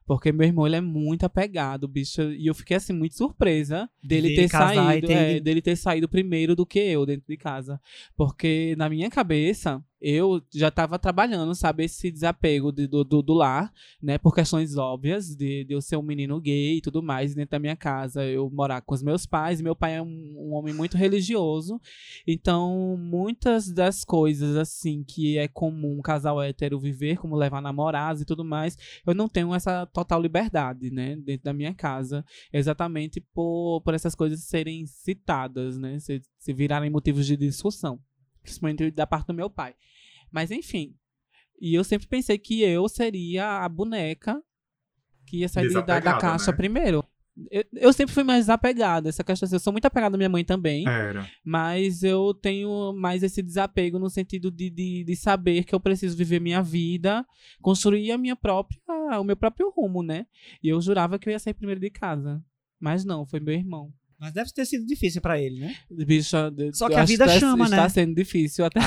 [0.09, 2.23] Porque meu irmão, ele é muito apegado, bicho.
[2.33, 5.07] E eu fiquei, assim, muito surpresa dele Dele ter saído.
[5.07, 7.79] ter é, dele ter saído primeiro do que eu dentro de casa.
[8.17, 13.35] Porque na minha cabeça, eu já tava trabalhando, sabe, esse desapego de- do, do, do
[13.35, 14.17] lar, né?
[14.19, 17.59] Por questões óbvias, de, de eu ser um menino gay e tudo mais, dentro da
[17.59, 19.61] minha casa, eu morar com os meus pais.
[19.61, 21.81] Meu pai é um, um homem muito religioso.
[22.27, 28.23] Então, muitas das coisas, assim, que é comum um casal hétero viver, como levar namorados
[28.23, 31.17] e tudo mais, eu não tenho essa total liberdade, né?
[31.17, 32.25] Dentro da minha casa.
[32.53, 35.99] Exatamente por, por essas coisas serem citadas, né?
[35.99, 37.99] Se, se virarem motivos de discussão.
[38.49, 39.75] Principalmente da parte do meu pai.
[40.31, 40.95] Mas, enfim.
[41.61, 44.41] E eu sempre pensei que eu seria a boneca
[45.27, 46.57] que ia sair da, da Desapegada, caixa né?
[46.57, 47.05] primeiro.
[47.51, 49.09] Eu, eu sempre fui mais desapegada.
[49.09, 50.89] Essa questão assim, eu sou muito apegada à minha mãe também.
[50.89, 51.29] Era.
[51.45, 56.17] Mas eu tenho mais esse desapego no sentido de, de, de saber que eu preciso
[56.17, 57.25] viver minha vida,
[57.61, 58.81] construir a minha própria,
[59.21, 60.27] o meu próprio rumo, né?
[60.63, 62.43] E eu jurava que eu ia sair primeiro de casa.
[62.81, 63.93] Mas não, foi meu irmão.
[64.21, 65.75] Mas deve ter sido difícil pra ele, né?
[65.91, 67.89] Bicho, de- Só que a vida tá- chama, está né?
[67.89, 68.81] sendo difícil até.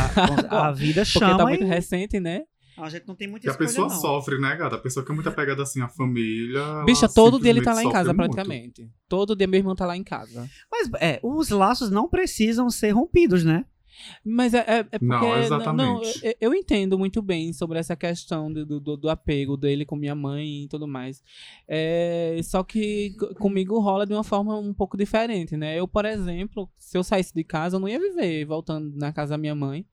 [0.49, 2.41] A, a vida Porque chama tá muito e recente, né?
[2.77, 3.95] a gente não tem muita E a escolha, pessoa não.
[3.95, 4.75] sofre, né, gata?
[4.75, 6.83] A pessoa que é muito apegada assim à família.
[6.83, 8.31] Bicha, todo dia ele tá lá em casa, muito.
[8.33, 8.89] praticamente.
[9.07, 10.49] Todo dia meu irmão tá lá em casa.
[10.71, 13.65] Mas é, os laços não precisam ser rompidos, né?
[14.23, 15.05] Mas é, é, é porque.
[15.05, 16.21] Não, Não, exatamente.
[16.23, 20.15] eu, eu entendo muito bem sobre essa questão do, do, do apego dele com minha
[20.15, 21.23] mãe e tudo mais.
[21.67, 25.79] É, só que comigo rola de uma forma um pouco diferente, né?
[25.79, 29.31] Eu, por exemplo, se eu saísse de casa, eu não ia viver voltando na casa
[29.31, 29.85] da minha mãe.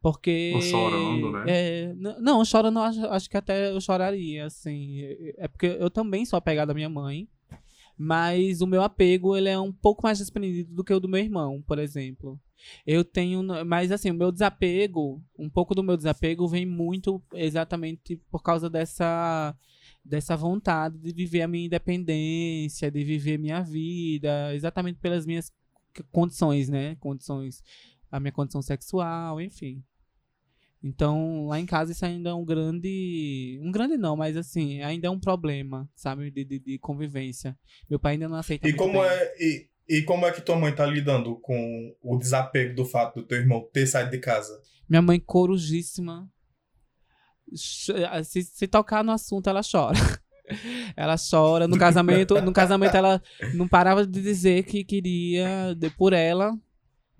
[0.00, 0.52] Porque.
[0.54, 1.44] Ou chorando, né?
[1.46, 5.00] É, não, chorando, acho, acho que até eu choraria, assim.
[5.38, 7.28] É porque eu também sou apegado à minha mãe.
[7.96, 11.20] Mas o meu apego, ele é um pouco mais desprendido do que o do meu
[11.20, 12.40] irmão, por exemplo.
[12.86, 13.42] Eu tenho.
[13.66, 18.68] Mas assim, o meu desapego, um pouco do meu desapego vem muito exatamente por causa
[18.70, 19.56] dessa.
[20.04, 25.52] Dessa vontade de viver a minha independência, de viver minha vida, exatamente pelas minhas
[26.10, 26.96] condições, né?
[26.96, 27.62] Condições.
[28.10, 29.80] A minha condição sexual, enfim.
[30.82, 33.60] Então, lá em casa isso ainda é um grande.
[33.62, 36.30] Um grande não, mas assim, ainda é um problema, sabe?
[36.30, 37.56] De, de, de convivência.
[37.88, 38.68] Meu pai ainda não aceita.
[38.68, 39.02] E como bem.
[39.02, 39.34] é.
[39.38, 43.26] E, e como é que tua mãe tá lidando com o desapego do fato do
[43.26, 44.60] teu irmão ter saído de casa?
[44.88, 46.28] Minha mãe corujíssima.
[47.54, 49.98] Se, se tocar no assunto, ela chora.
[50.96, 51.66] Ela chora.
[51.68, 53.22] No casamento, no casamento, ela
[53.54, 56.52] não parava de dizer que queria, por ela,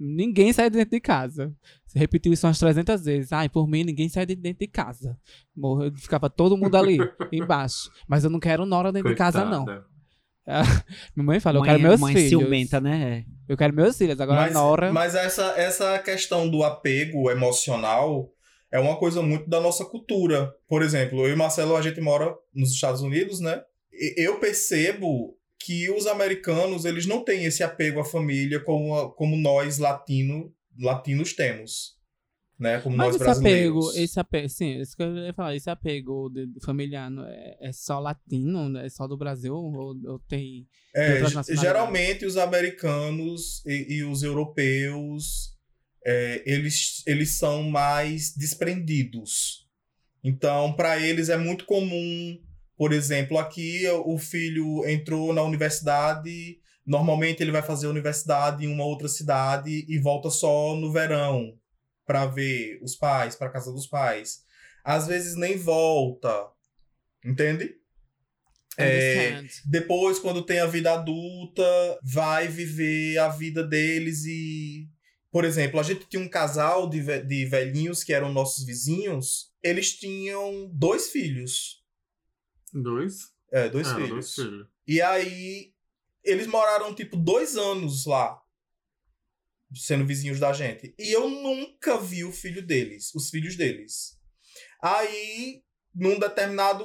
[0.03, 1.53] ninguém sair de dentro de casa.
[1.87, 3.33] Você repetiu isso umas 300 vezes.
[3.33, 5.17] Ai, por mim, ninguém sai de dentro de casa.
[5.57, 6.99] Morreu, ficava todo mundo ali,
[7.33, 7.91] embaixo.
[8.09, 9.65] Mas eu não quero Nora dentro de casa, não.
[9.65, 9.93] Coitada.
[11.15, 12.29] Minha mãe fala, eu mãe, quero meus mãe filhos.
[12.31, 13.25] ciumenta, né?
[13.49, 14.21] Eu quero meus filhos.
[14.21, 14.93] Agora, mas Nora.
[14.93, 18.29] mas essa, essa questão do apego emocional
[18.71, 20.53] é uma coisa muito da nossa cultura.
[20.69, 23.63] Por exemplo, eu e Marcelo, a gente mora nos Estados Unidos, né?
[23.93, 29.37] E eu percebo que os americanos, eles não têm esse apego à família como, como
[29.37, 32.01] nós latino, latinos temos.
[32.59, 32.81] Né?
[32.81, 33.89] Como Mas nós esse brasileiros.
[33.89, 37.69] apego, esse apego, sim, isso que eu ia falar, esse apego de, de familiar é,
[37.69, 41.21] é só latino, é só do Brasil ou, ou tem É,
[41.57, 45.57] geralmente os americanos e, e os europeus,
[46.05, 49.67] é, eles, eles são mais desprendidos.
[50.23, 52.39] Então, para eles é muito comum,
[52.83, 58.85] por exemplo, aqui o filho entrou na universidade, normalmente ele vai fazer universidade em uma
[58.85, 61.57] outra cidade e volta só no verão
[62.05, 64.43] para ver os pais, para casa dos pais.
[64.83, 66.49] Às vezes nem volta,
[67.25, 67.73] entende?
[68.77, 71.63] É, depois, quando tem a vida adulta,
[72.03, 74.89] vai viver a vida deles e.
[75.31, 79.53] Por exemplo, a gente tinha um casal de, de velhinhos que eram nossos vizinhos.
[79.63, 81.81] Eles tinham dois filhos.
[82.73, 83.31] Dois?
[83.51, 84.11] É, dois Ah, filhos.
[84.11, 84.67] dois filhos.
[84.87, 85.73] E aí,
[86.25, 88.41] eles moraram, tipo, dois anos lá.
[89.75, 90.95] Sendo vizinhos da gente.
[90.99, 94.19] E eu nunca vi o filho deles, os filhos deles.
[94.83, 95.63] Aí,
[95.95, 96.85] num determinado.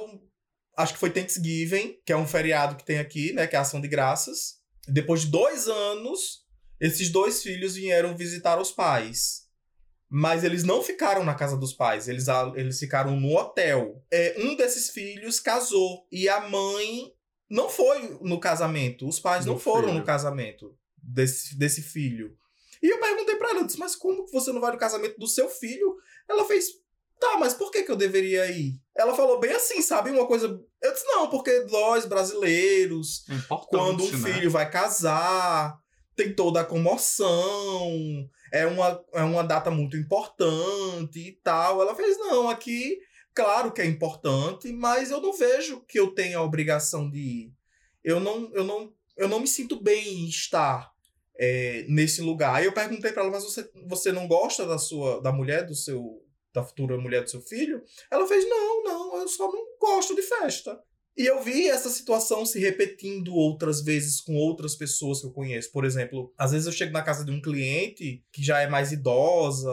[0.76, 3.46] Acho que foi Thanksgiving, que é um feriado que tem aqui, né?
[3.46, 4.58] Que é a ação de graças.
[4.86, 6.46] Depois de dois anos,
[6.80, 9.47] esses dois filhos vieram visitar os pais.
[10.10, 14.02] Mas eles não ficaram na casa dos pais, eles, eles ficaram no hotel.
[14.10, 17.12] É, um desses filhos casou e a mãe
[17.48, 19.06] não foi no casamento.
[19.06, 19.98] Os pais Do não foram filho.
[19.98, 22.36] no casamento desse, desse filho.
[22.82, 25.26] E eu perguntei pra ela, eu disse, mas como você não vai no casamento do
[25.26, 25.96] seu filho?
[26.28, 26.68] Ela fez,
[27.18, 28.80] tá, mas por que, que eu deveria ir?
[28.96, 30.10] Ela falou bem assim, sabe?
[30.10, 30.46] Uma coisa.
[30.80, 34.32] Eu disse, não, porque nós, brasileiros, importante, quando um né?
[34.32, 35.76] filho vai casar,
[36.14, 41.80] tem toda a comoção, é uma, é uma data muito importante e tal.
[41.82, 42.98] Ela fez, não, aqui,
[43.34, 47.52] claro que é importante, mas eu não vejo que eu tenha a obrigação de ir.
[48.02, 50.92] Eu não, eu não, eu não me sinto bem em estar
[51.38, 52.56] é, nesse lugar.
[52.56, 55.74] Aí eu perguntei pra ela, mas você, você não gosta da sua, da mulher, do
[55.74, 57.82] seu, da futura mulher do seu filho?
[58.10, 60.80] Ela fez, não, não, eu só não gosto de festa.
[61.18, 65.72] E eu vi essa situação se repetindo outras vezes com outras pessoas que eu conheço.
[65.72, 68.92] Por exemplo, às vezes eu chego na casa de um cliente que já é mais
[68.92, 69.68] idosa.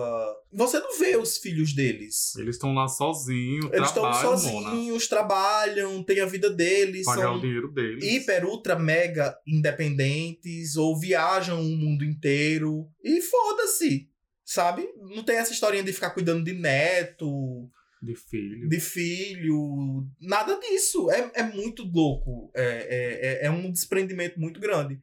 [0.51, 2.35] Você não vê os filhos deles.
[2.37, 7.41] Eles estão lá sozinhos, Eles estão sozinhos, trabalham, têm a vida deles, Pagar são o
[7.41, 8.03] dinheiro deles.
[8.03, 12.87] hiper, ultra, mega independentes, ou viajam o mundo inteiro.
[13.03, 14.09] E foda-se,
[14.43, 14.87] sabe?
[15.15, 17.69] Não tem essa historinha de ficar cuidando de neto,
[18.05, 18.69] De filho.
[18.69, 21.09] de filho, nada disso.
[21.11, 22.51] É, é muito louco.
[22.55, 24.99] É, é, é- é um desprendimento muito grande.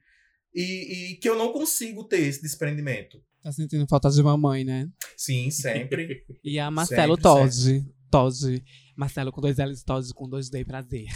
[0.55, 3.19] E, e que eu não consigo ter esse desprendimento.
[3.43, 4.88] Tá sentindo falta de mamãe, né?
[5.17, 6.25] Sim, sempre.
[6.45, 7.85] E a Marcelo Todd.
[8.11, 8.62] Todd.
[8.97, 11.09] Marcelo com dois L's, Todd com dois D, prazer.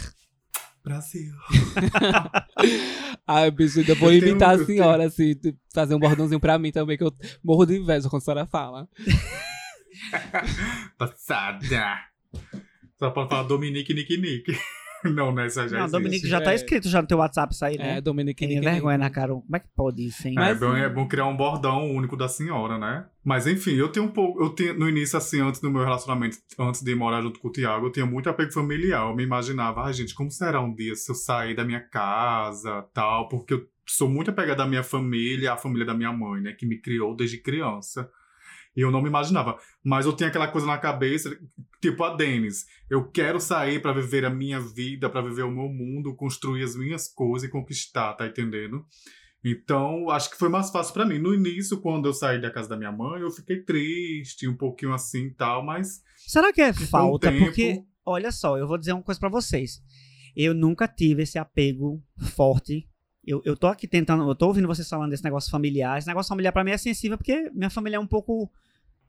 [0.83, 1.33] Brasil.
[3.27, 5.35] Ai, bicho, ainda vou Eu tenho- imitar a senhora, assim,
[5.73, 8.87] fazer um bordãozinho pra mim também, que eu morro de inveja quando a senhora fala.
[10.97, 11.97] Passada.
[12.97, 14.57] Só pode falar Dominique, Nick, Nick.
[15.05, 15.45] Não, né?
[15.45, 15.91] Essa já Não, existe.
[15.91, 16.55] Dominique já tá É.
[16.55, 17.97] escrito já no teu WhatsApp isso aí, né?
[17.97, 19.07] É, Dominique Tem Nick, vergonha Nick.
[19.07, 19.31] na cara.
[19.31, 20.33] Como é que pode isso, hein?
[20.35, 23.05] É, Mas- bom, é bom criar um bordão único da senhora, né?
[23.23, 24.41] Mas enfim, eu tenho um pouco.
[24.43, 27.51] Eu tinha, no início, assim, antes do meu relacionamento, antes de morar junto com o
[27.51, 29.07] Thiago, eu tinha muito apego familiar.
[29.07, 32.83] Eu me imaginava, ai, gente, como será um dia se eu sair da minha casa
[32.91, 33.29] tal?
[33.29, 36.53] Porque eu sou muito apegada à minha família, à família da minha mãe, né?
[36.53, 38.09] Que me criou desde criança.
[38.77, 39.57] E eu não me imaginava.
[39.83, 41.35] Mas eu tinha aquela coisa na cabeça,
[41.81, 42.65] tipo a Denis.
[42.89, 46.75] Eu quero sair para viver a minha vida, para viver o meu mundo, construir as
[46.75, 48.85] minhas coisas e conquistar, tá entendendo?
[49.43, 51.19] Então, acho que foi mais fácil para mim.
[51.19, 54.93] No início, quando eu saí da casa da minha mãe, eu fiquei triste, um pouquinho
[54.93, 56.01] assim e tal, mas.
[56.27, 57.31] Será que é falta?
[57.31, 59.81] tempo- Porque, olha só, eu vou dizer uma coisa pra vocês.
[60.35, 62.03] Eu nunca tive esse apego
[62.35, 62.87] forte.
[63.25, 65.97] Eu, eu tô aqui tentando, eu tô ouvindo vocês falando desse negócio familiar.
[65.97, 68.49] Esse negócio familiar pra mim é sensível porque minha família é um pouco,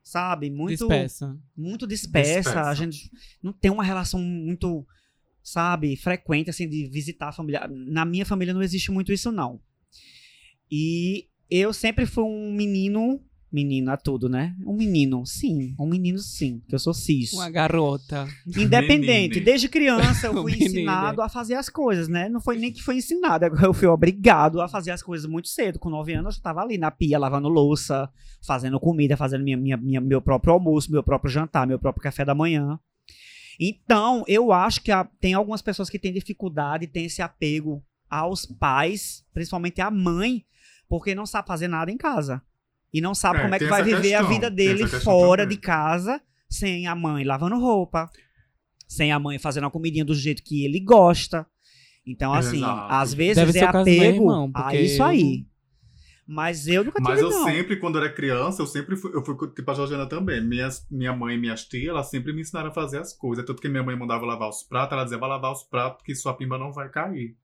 [0.08, 1.38] sabe, muito Dispersa.
[1.56, 2.40] muito dispersa.
[2.40, 2.70] Dispersa.
[2.70, 3.10] A gente
[3.42, 4.86] não tem uma relação muito,
[5.42, 7.68] sabe, frequente, assim, de visitar a família.
[7.68, 9.60] Na minha família não existe muito isso, não.
[10.70, 13.22] E eu sempre fui um menino.
[13.50, 14.54] Menino a tudo, né?
[14.66, 15.74] Um menino, sim.
[15.80, 16.60] Um menino, sim.
[16.68, 17.32] Que eu sou cis.
[17.32, 18.28] Uma garota.
[18.46, 19.28] Independente.
[19.30, 19.40] Menine.
[19.40, 22.28] Desde criança eu fui ensinado a fazer as coisas, né?
[22.28, 25.78] Não foi nem que foi ensinado, eu fui obrigado a fazer as coisas muito cedo.
[25.78, 28.10] Com nove anos eu já tava ali na pia, lavando louça,
[28.46, 32.24] fazendo comida, fazendo minha, minha, minha- meu próprio almoço, meu próprio jantar, meu próprio café
[32.26, 32.78] da manhã.
[33.58, 38.46] Então, eu acho que a- tem algumas pessoas que têm dificuldade, têm esse apego aos
[38.46, 40.44] pais, principalmente à mãe,
[40.88, 42.40] porque não sabe fazer nada em casa.
[42.92, 45.42] E não sabe É, como é que vai viver a questão, vida tem dele fora
[45.42, 45.56] também.
[45.56, 48.10] de casa, sem a mãe lavando roupa,
[48.86, 51.46] sem a mãe fazendo a comidinha do jeito que ele gosta.
[52.06, 52.92] Então, assim, Exato.
[52.94, 53.90] às vezes Deve é apego
[54.22, 55.46] irmão, a isso aí.
[56.26, 57.44] Mas eu nunca Mas tive, eu não.
[57.44, 60.42] sempre, quando era criança, eu sempre fui, eu fui tipo a Georgiana também.
[60.46, 63.44] Minhas, minha mãe e minhas tias, elas sempre me ensinaram a fazer as coisas.
[63.46, 66.14] Tanto que minha mãe mandava lavar os pratos, ela dizia, vai lavar os pratos, que
[66.14, 67.34] sua pimba não vai cair.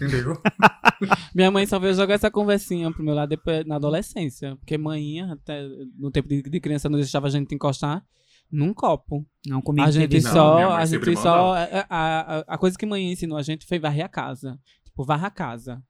[0.00, 0.40] Entendeu?
[1.34, 4.56] Minha mãe só veio jogar essa conversinha pro meu lado depois, na adolescência.
[4.56, 8.04] Porque manhinha, até no tempo de, de criança, não deixava a gente encostar
[8.50, 9.24] num copo.
[9.46, 10.72] Não comigo A gente Não, só.
[10.72, 11.54] A gente só.
[11.54, 14.58] A, a, a coisa que mãe ensinou a gente foi varrer a casa.
[14.84, 15.82] Tipo, varra a casa.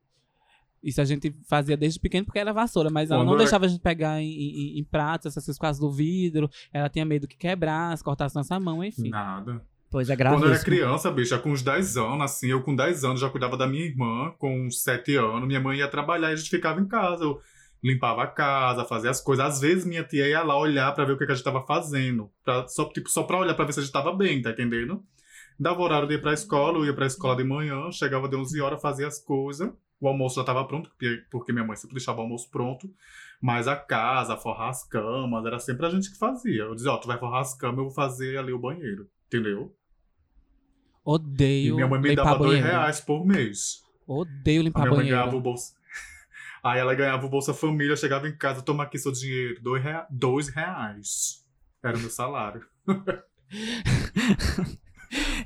[0.83, 3.67] Isso a gente fazia desde pequeno porque era vassoura, mas ela Quando não era- deixava
[3.67, 6.49] a gente pegar em, em, em pratos, essas coisas do vidro.
[6.73, 9.09] Ela tinha medo que quebrasse, cortasse nossa mão, enfim.
[9.09, 9.61] Nada.
[9.91, 10.65] Pois é Quando eu era gravíssimo.
[10.65, 13.85] criança, bicho, com uns 10 anos, assim, eu com 10 anos já cuidava da minha
[13.85, 17.25] irmã, com uns 7 anos, minha mãe ia trabalhar e a gente ficava em casa.
[17.25, 17.41] Eu
[17.83, 19.45] limpava a casa, fazia as coisas.
[19.45, 21.65] Às vezes minha tia ia lá olhar pra ver o que, que a gente tava
[21.65, 22.31] fazendo.
[22.45, 25.03] Pra, só, tipo, só pra olhar pra ver se a gente tava bem, tá entendendo?
[25.59, 28.61] Dava horário de ir pra escola, eu ia pra escola de manhã, chegava de 11
[28.61, 29.71] horas, fazia as coisas.
[30.01, 30.91] O almoço já tava pronto,
[31.31, 32.89] porque, minha mãe sempre deixava o almoço pronto.
[33.41, 36.63] Mas a casa, forrar as camas, era sempre a gente que fazia.
[36.63, 39.09] Eu dizia, ó, tu vai forrar as camas, eu vou fazer ali o banheiro.
[39.27, 39.75] Entendeu?
[41.11, 43.83] Odeio E minha mãe me limpar dava dois reais por mês.
[44.07, 45.19] Odeio A limpar minha mãe banheiro.
[45.19, 45.73] ganhava o bolsa.
[46.63, 50.07] Aí ela ganhava o Bolsa Família, chegava em casa, toma aqui seu dinheiro, dois, rea...
[50.11, 51.47] dois reais.
[51.83, 52.63] Era o meu salário.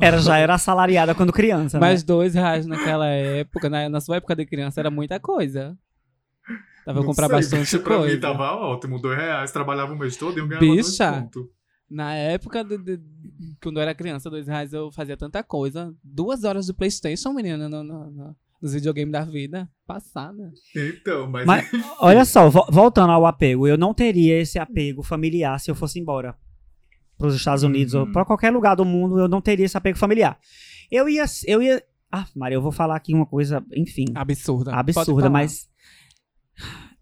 [0.01, 2.07] Era, já era assalariada quando criança, Mas né?
[2.07, 5.79] dois reais naquela época, na, na sua época de criança, era muita coisa.
[6.85, 8.13] Tava Não comprar sei, bastante bicho, Pra coisa.
[8.15, 11.29] mim tava ótimo, dois reais, trabalhava o mês todo e eu ganhava Bicha.
[11.33, 11.47] dois.
[11.93, 13.01] Na época, de, de-
[13.63, 15.95] quando eu era criança, dois reais eu fazia tanta coisa.
[16.03, 19.69] Duas horas de Playstation, menina, no, no- no- nos videogames da vida.
[19.87, 20.53] Passada.
[20.75, 21.45] Então, mas...
[21.47, 21.69] Mas,
[22.01, 25.99] olha só, vo- voltando ao apego, eu não teria esse apego familiar se eu fosse
[25.99, 26.35] embora
[27.19, 28.13] para os Estados Unidos ou Uhum.
[28.13, 30.39] para qualquer lugar do mundo, eu não teria esse apego familiar.
[30.91, 34.73] Eu ia, eu ia, ah, Maria, eu vou falar aqui uma coisa, enfim, Absurda.
[34.75, 35.69] Absurda, mas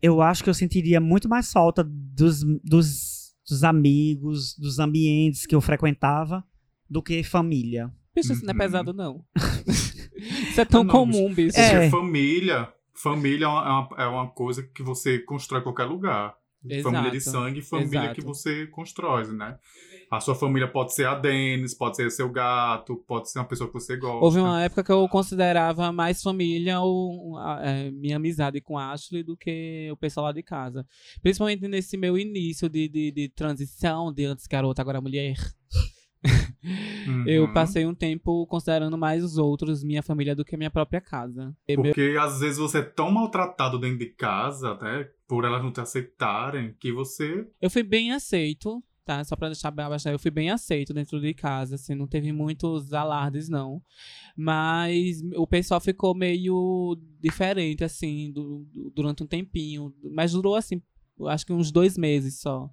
[0.02, 3.19] eu acho que eu sentiria muito mais falta dos, dos,
[3.50, 6.44] dos amigos, dos ambientes que eu frequentava
[6.88, 7.90] do que família.
[8.14, 8.58] Bicho, isso não é Uhum.
[8.58, 9.24] pesado, não.
[10.50, 11.58] isso é tão Não, comum, bicho.
[11.58, 11.88] É.
[11.90, 16.34] família, família é uma, é uma coisa que você constrói em qualquer lugar.
[16.62, 18.14] Exato, Família de sangue, família exato.
[18.16, 19.56] que você constrói, né?
[20.10, 23.68] A sua família pode ser a Denis, pode ser seu gato, pode ser uma pessoa
[23.68, 24.24] que você gosta.
[24.24, 28.90] Houve uma época que eu considerava mais família ou a- é, minha amizade com a
[28.90, 30.84] Ashley do que o pessoal lá de casa.
[31.22, 35.36] Principalmente nesse meu início de, de, de transição, de antes garota, agora mulher.
[37.26, 37.52] Eu Uhum.
[37.54, 41.54] passei um tempo considerando mais os outros, minha família, do que a minha própria casa.
[41.66, 45.08] E meu- Porque às vezes você é tão maltratado dentro de casa, né?
[45.26, 47.46] Por elas não te aceitarem, que você.
[47.60, 48.82] Eu fui bem aceito,
[49.16, 49.24] tá?
[49.24, 52.32] Só pra deixar bem abaixo, eu fui bem aceito dentro de casa, assim, não teve
[52.32, 53.82] muitos alardes, não.
[54.36, 59.92] Mas o pessoal ficou meio diferente, assim, du- du- durante um tempinho.
[60.12, 60.80] Mas durou, assim,
[61.26, 62.70] acho que uns dois meses só.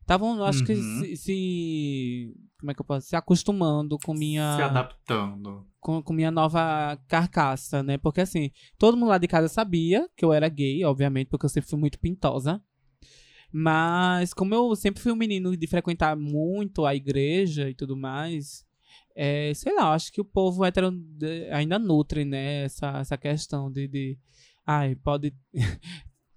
[0.00, 0.82] Estavam, acho que Uhum.
[0.82, 3.06] se, se- Como é que eu posso?
[3.08, 5.66] Se acostumando com minha Se adaptando.
[5.80, 7.96] com, com minha nova carcaça, né?
[7.98, 11.50] Porque assim, todo mundo lá de casa sabia que eu era gay, obviamente, porque eu
[11.50, 12.62] sempre fui muito pintosa.
[13.56, 18.64] Mas como eu sempre fui um menino de frequentar muito a igreja e tudo mais,
[19.14, 22.64] é, sei lá, acho que o povo hétero de- ainda nutre, né?
[22.64, 24.18] Essa, essa questão de, de
[24.66, 25.32] ai, pode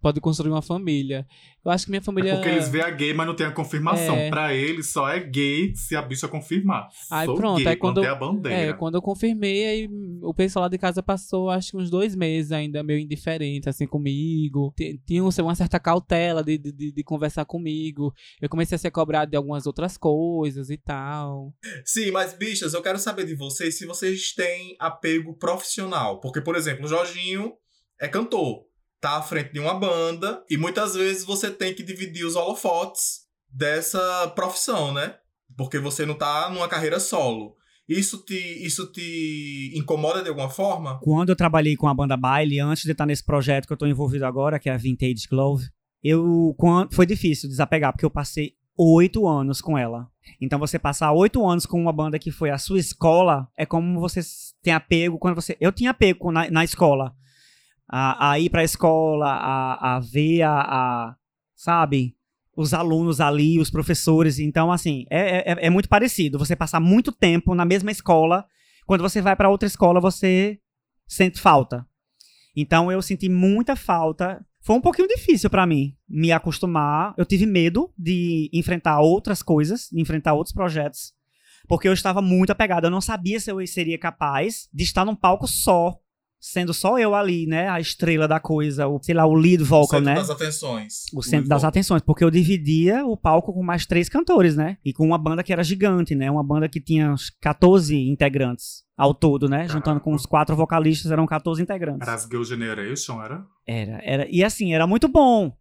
[0.02, 1.26] pode construir uma família.
[1.66, 2.32] Eu acho que minha família.
[2.32, 4.16] É porque eles veem a gay, mas não tem a confirmação.
[4.16, 4.30] É.
[4.30, 6.88] Pra eles só é gay se a bicha confirmar.
[7.12, 8.58] Aí Sou pronto, gay, aí quando eu- a bandeira.
[8.58, 9.90] É, quando eu confirmei, aí
[10.22, 13.86] o pessoal lá de casa passou, acho que uns dois meses ainda meio indiferente, assim,
[13.86, 14.74] comigo.
[14.78, 18.14] Ti- Tinham uma certa cautela de, de, de- de conversar comigo.
[18.42, 21.54] Eu comecei a ser cobrado de algumas outras coisas e tal.
[21.84, 26.20] Sim, mas bichas, eu quero saber de vocês se vocês têm apego profissional.
[26.22, 27.52] Porque, por exemplo, o Jorginho
[28.00, 28.64] é cantor,
[29.00, 33.22] tá à frente de uma banda e muitas vezes você tem que dividir os holofotes
[33.50, 35.16] dessa profissão, né?
[35.56, 37.56] Porque você não tá numa carreira solo.
[37.88, 41.00] Isso te, isso te incomoda de alguma forma?
[41.02, 43.86] Quando eu trabalhei com a banda Baile, antes de estar nesse projeto que eu tô
[43.86, 45.70] envolvido agora, que é a Vintage Glove,
[46.04, 46.56] eu
[46.92, 50.10] foi difícil desapegar, porque eu passei oito anos com ela.
[50.40, 54.00] Então você passar oito anos com uma banda que foi a sua escola, é como
[54.00, 54.20] você
[54.62, 55.58] tem apego quando você.
[55.60, 57.16] Eu tinha apego na, na escola.
[57.90, 61.16] A, a ir pra escola, a, a ver a, a-
[61.56, 62.16] Sabe?
[62.56, 64.40] Os alunos ali, os professores.
[64.40, 66.38] Então, assim, é, é, é muito parecido.
[66.40, 68.46] Você passar muito tempo na mesma escola.
[68.86, 70.60] Quando você vai pra outra escola, você
[71.08, 71.86] sente falta.
[72.56, 74.44] Então eu senti muita falta.
[74.62, 77.14] Foi um pouquinho difícil pra mim me acostumar.
[77.18, 81.14] Eu tive medo de enfrentar outras coisas, de enfrentar outros projetos,
[81.68, 82.86] porque eu estava muito apegado.
[82.86, 85.98] Eu não sabia se eu seria capaz de estar num palco só,
[86.40, 90.00] sendo só eu ali, né, a estrela da coisa, o, sei lá, o lead vocal,
[90.00, 90.16] Centro né?
[90.16, 90.94] das atenções.
[91.14, 94.78] o centro das atenções, porque eu dividia o palco com mais três cantores, né?
[94.86, 96.30] E com uma banda que era gigante, né?
[96.30, 99.68] Uma banda que tinha uns 14 integrantes ao todo, né?
[99.68, 102.08] Juntando com os quatro vocalistas, eram 14 integrantes.
[102.08, 103.44] Era as Girl Generation, era?
[103.68, 104.28] Era, era.
[104.30, 105.52] E assim, era muito bom.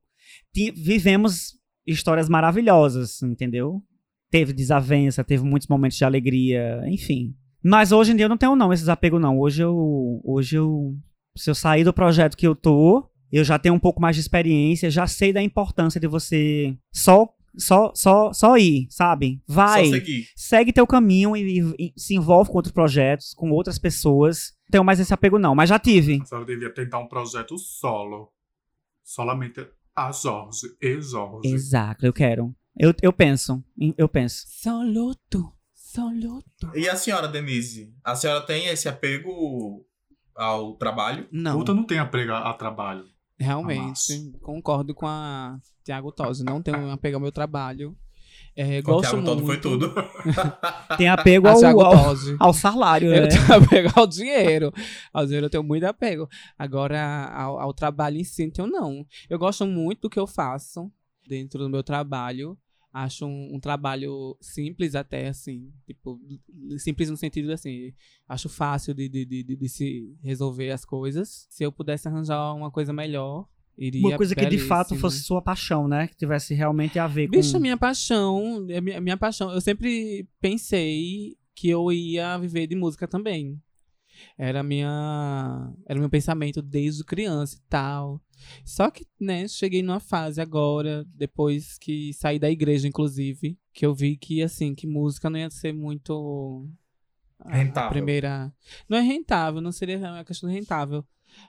[0.55, 1.55] Ti- vivemos
[1.87, 3.83] histórias maravilhosas, entendeu?
[4.31, 7.35] Teve desavença, teve muitos momentos de alegria, enfim.
[7.69, 9.39] Mas hoje em dia eu não tenho não esses apegos não.
[9.41, 10.95] Hoje eu hoje eu
[11.37, 14.21] se eu sair do projeto que eu tô, eu já tenho um pouco mais de
[14.23, 19.43] experiência, já sei da importância de você só só só só ir, sabe?
[19.49, 20.27] Vai Só seguir.
[20.37, 24.53] segue teu caminho e, e- e se envolve com outros projetos, com outras pessoas.
[24.67, 26.21] Não tenho mais esse apego não, mas já tive.
[26.23, 28.31] A senhora devia tentar um projeto solo.
[29.03, 31.49] Solamente a Jorge e Jorge.
[31.49, 32.55] Exato, eu quero.
[32.79, 33.65] Eu, eu penso,
[33.97, 34.45] eu penso.
[34.49, 35.51] Só luto,
[36.05, 36.71] luto.
[36.75, 37.93] E a senhora, Denise?
[38.05, 39.85] A senhora tem esse apego
[40.35, 41.27] ao trabalho?
[41.33, 43.05] Não, Puta não tem apego a, a trabalho.
[43.39, 44.39] realmente, Massa.
[44.43, 46.45] concordo com a Tiago Tosi.
[46.45, 47.97] Não tenho apego ao meu trabalho.
[48.55, 49.93] É, o Thiago todo foi tudo.
[50.97, 53.29] Tem apego A ao, ao, ao salário, Eu né?
[53.29, 54.73] tenho apego ao dinheiro.
[55.13, 56.27] Ao dinheiro eu tenho muito apego.
[56.59, 59.07] Agora, ao, ao trabalho em si, então não.
[59.29, 60.91] Eu gosto muito do que eu faço
[61.29, 62.57] dentro do meu trabalho.
[62.99, 65.71] Acho um, um trabalho simples até, assim.
[65.87, 66.19] Tipo,
[66.79, 67.93] simples no sentido assim.
[68.27, 71.47] Acho fácil de, de, de, de- se resolver as coisas.
[71.51, 75.43] Se eu pudesse arranjar uma coisa melhor, iria Uma coisa que de fato fosse sua
[75.43, 76.07] paixão, né?
[76.09, 77.33] Que tivesse realmente a ver com.
[77.37, 79.53] Bicho, minha paixão, é minha, minha paixão.
[79.53, 83.61] Eu sempre pensei que eu ia viver de música também.
[84.39, 88.23] Era minha, era meu pensamento desde criança e tal.
[88.65, 93.95] Só que, né, cheguei numa fase agora, depois que saí da igreja, inclusive, que eu
[93.95, 96.69] vi que, assim, que música não ia ser muito...
[97.39, 97.89] a- Rentável.
[97.89, 98.53] A primeira...
[98.89, 101.05] Não é rentável, não seria uma questão rentável.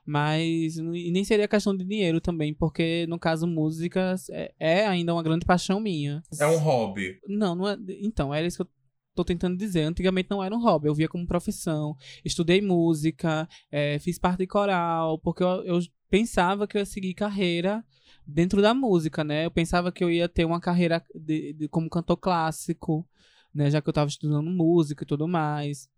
[0.06, 5.14] Mas e nem seria questão de dinheiro também, porque, no caso, música é, é ainda
[5.14, 6.22] uma grande paixão minha.
[6.40, 7.20] É um hobby.
[7.28, 7.78] Não, não é.
[8.02, 8.70] Então, era isso que eu
[9.18, 9.82] tô tentando dizer.
[9.84, 11.96] Antigamente não era um hobby, eu via como profissão.
[12.24, 17.14] Estudei música, eh, fiz parte de coral, porque eu, eu pensava que eu ia seguir
[17.14, 17.84] carreira
[18.26, 19.46] dentro da música, né?
[19.46, 23.08] Eu pensava que eu ia ter uma carreira de, de- como cantor clássico,
[23.54, 23.70] né?
[23.72, 25.90] Já que eu tava estudando música e tudo mais.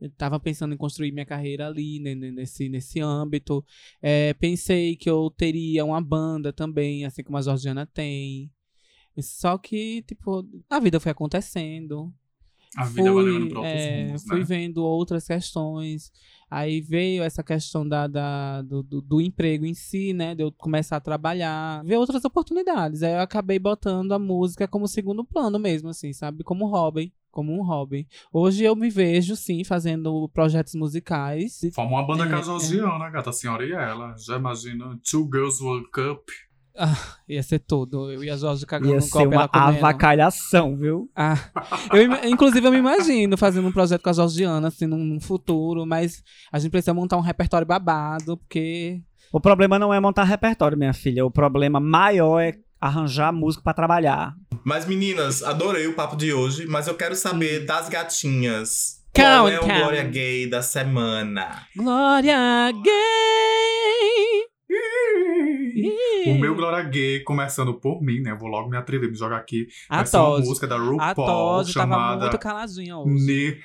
[0.00, 3.64] Eu tava pensando em construir minha carreira ali, né, nesse, nesse âmbito.
[4.02, 8.50] Eh, pensei que eu teria uma banda também, assim como a Georgiana tem.
[9.20, 12.12] Só que, tipo, a vida foi acontecendo.
[12.76, 14.44] A vida vai levando Fui, pra outros é, rumos, fui né?
[14.44, 16.12] vendo outras questões.
[16.50, 20.34] Aí veio essa questão da, da- do, do, do emprego em si, né?
[20.34, 23.02] De eu começar a trabalhar, ver outras oportunidades.
[23.02, 26.44] Aí eu acabei botando a música como segundo plano mesmo, assim, sabe?
[26.44, 27.12] Como hobby.
[27.32, 28.08] Como um hobby.
[28.32, 31.60] Hoje eu me vejo, sim, fazendo projetos musicais.
[31.74, 34.14] Forma uma banda É, casosiana, gata, a senhora e ela.
[34.16, 36.20] Já imagina Two Girls World Cup.
[37.28, 38.10] Ia ser tudo.
[38.12, 39.78] Eu e a Jorge cagando Ia um ser copo, uma ela comendo.
[39.78, 41.10] avacalhação, viu?
[41.16, 41.38] Ah,
[41.92, 45.84] eu, inclusive, eu me imagino fazendo um projeto com a Georgiana, assim, num, num futuro,
[45.86, 46.22] mas
[46.52, 49.00] a gente precisa montar um repertório babado, porque.
[49.32, 51.24] O problema não é montar repertório, minha filha.
[51.26, 54.34] O problema maior é arranjar músico pra trabalhar.
[54.64, 59.02] Mas, meninas, adorei o papo de hoje, mas eu quero saber das gatinhas.
[59.14, 59.64] Qual é o.
[59.64, 61.62] Glória Gay da semana?
[61.74, 64.46] Glória Gay!
[66.26, 68.30] O meu Glória Gay, começando por mim, né?
[68.30, 69.68] Eu vou logo me atrever, me jogar aqui.
[69.88, 73.26] A Vai ser uma música da A RuPaul Todd tava chamada muito caladinha hoje.
[73.26, 73.60] Ne...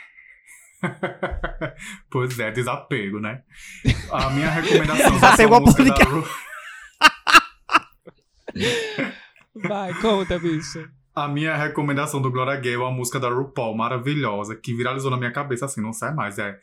[2.09, 3.43] pois é, desapego, né?
[4.11, 5.59] A minha recomendação Desapego.
[5.59, 6.27] Ru...
[9.67, 10.89] Vai, conta, bicho.
[11.13, 15.17] A minha recomendação do Glória Gay é uma música da RuPaul maravilhosa, que viralizou na
[15.17, 16.39] minha cabeça assim, não sai mais.
[16.39, 16.57] É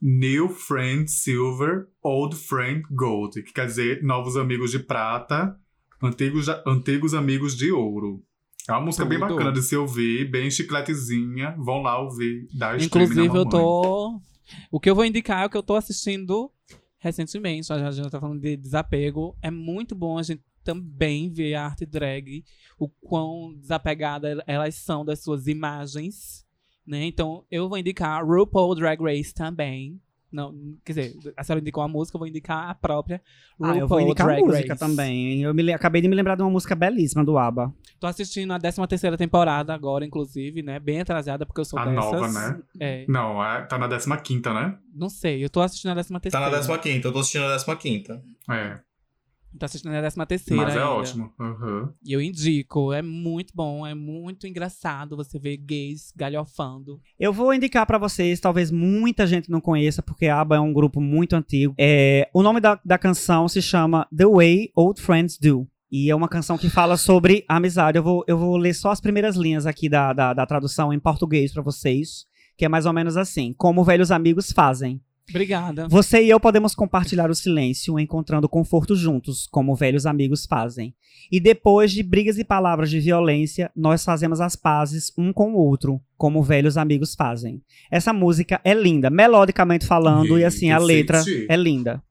[0.00, 5.58] New Friend Silver, Old Friend Gold, que quer dizer novos amigos de prata,
[6.02, 8.22] antigos, antigos amigos de ouro.
[8.68, 9.34] É uma música bem Tudo.
[9.34, 11.54] bacana de se ouvir, bem chicletezinha.
[11.58, 14.20] Vão lá ouvir, na Inclusive, eu tô.
[14.70, 16.50] O que eu vou indicar é o que eu tô assistindo
[16.98, 17.72] recentemente.
[17.72, 19.36] A gente tá falando de desapego.
[19.40, 22.44] É muito bom a gente também ver a arte drag,
[22.76, 26.45] o quão desapegada elas são das suas imagens.
[26.86, 27.04] Né?
[27.04, 30.00] Então, eu vou indicar RuPaul Drag Race também.
[30.30, 33.22] Não, quer dizer, a senhora indicou a música, eu vou indicar a própria
[33.58, 34.78] RuPaul Ah, eu vou indicar Drag música Race.
[34.78, 35.42] também.
[35.42, 37.72] Eu me, acabei de me lembrar de uma música belíssima do ABBA.
[37.98, 40.78] Tô assistindo a 13 terceira temporada agora, inclusive, né?
[40.78, 41.96] Bem atrasada, porque eu sou A dessas.
[41.96, 42.62] nova, né?
[42.78, 44.78] É, Não, é, tá na 15, né?
[44.94, 48.04] não sei, eu tô assistindo a 13 Tá na 15, eu tô assistindo a 15.
[48.50, 48.85] É.
[49.58, 50.90] Tô assistindo a 13 terceira Mas é ainda.
[50.90, 51.32] ótimo.
[51.38, 51.88] Uhum.
[52.04, 57.00] E eu indico, é muito bom, é muito engraçado você ver gays galhofando.
[57.18, 60.72] Eu vou indicar pra vocês, talvez muita gente não conheça, porque a ABBA é um
[60.72, 61.74] grupo muito antigo.
[61.78, 65.66] É, o nome da, da canção se chama The Way Old Friends Do.
[65.90, 67.96] E é uma canção que fala sobre amizade.
[67.96, 70.98] Eu vou, eu vou ler só as primeiras linhas aqui da, da, da tradução em
[70.98, 72.26] português pra vocês,
[72.56, 75.00] que é mais ou menos assim: Como velhos amigos fazem.
[75.28, 75.88] Obrigada.
[75.88, 80.94] Você e eu podemos compartilhar o silêncio, encontrando conforto juntos, como velhos amigos fazem.
[81.30, 85.56] E depois de brigas e palavras de violência, nós fazemos as pazes um com o
[85.56, 87.60] outro, como velhos amigos fazem.
[87.90, 91.46] Essa música é linda, melodicamente falando, e assim, a letra sente.
[91.48, 92.02] é linda.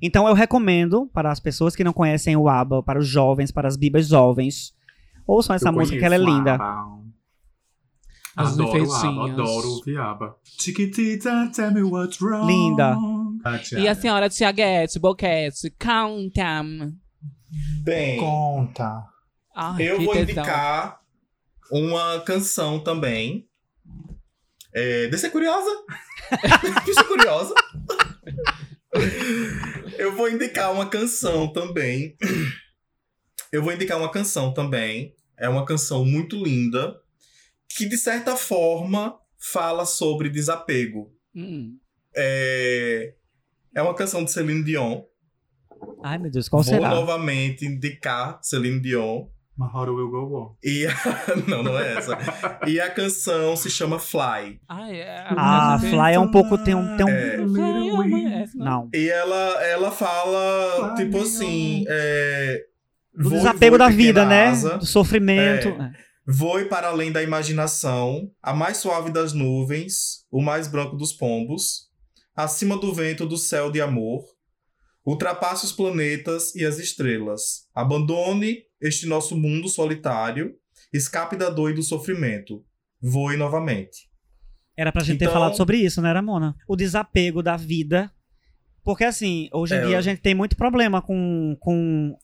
[0.00, 3.66] Então eu recomendo para as pessoas que não conhecem o ABBA, para os jovens, para
[3.66, 4.72] as bibas jovens,
[5.26, 6.54] ouçam essa Eu música que ela é linda.
[6.54, 7.01] ABBA.
[8.36, 8.92] As Adoro.
[8.92, 10.36] ABBA, adoro ouvir ABBA.
[10.58, 12.46] Chiquitita, tell me what's wrong.
[12.46, 12.96] Linda.
[13.44, 16.94] Ah, E a senhora Tiaguete, Boquete, Countam.
[17.84, 19.04] Bem, Conta.
[19.54, 20.22] Ai, eu vou tesão.
[20.22, 21.00] indicar
[21.70, 23.46] uma canção também.
[24.74, 25.68] É, de ser curiosa?
[26.86, 27.54] De ser curiosa?
[29.98, 32.16] eu vou indicar uma canção também.
[33.52, 35.14] Eu vou indicar uma canção também.
[35.38, 36.94] É uma canção muito linda.
[37.76, 41.12] Que, de certa forma, fala sobre desapego.
[41.34, 41.76] Hum.
[42.14, 43.14] É,
[43.74, 45.02] é uma canção de Celine Dion.
[46.04, 46.90] Ai meu Deus, qual vou será?
[46.90, 49.26] novamente indicar Celine Dion.
[49.56, 50.56] My heart will go on.
[50.64, 50.94] E a...
[51.46, 52.16] não, não é essa.
[52.66, 54.60] E a canção se chama Fly.
[54.68, 56.56] Ai, é, Ah, Fly é um pouco.
[56.56, 56.96] Tem um.
[56.96, 58.38] Tem um É.
[58.38, 58.88] É essa não.
[58.94, 62.62] E ela, ela fala, Fly tipo assim, é,
[63.14, 64.52] Do desapego voe, da vida, né?
[64.78, 65.68] Do sofrimento.
[65.68, 65.92] É.
[66.34, 71.90] Voe para além da imaginação, a mais suave das nuvens, o mais branco dos pombos,
[72.34, 74.24] acima do vento do céu de amor,
[75.04, 80.54] ultrapasse os planetas e as estrelas, abandone este nosso mundo solitário,
[80.92, 82.64] escape da dor e do sofrimento,
[83.00, 84.08] voe novamente.
[84.76, 86.56] Era pra gente ter Então- falado sobre isso, né, Ramona?
[86.66, 88.10] O desapego da vida.
[88.82, 92.16] Porque, assim, hoje em É, dia a gente tem muito problema com, com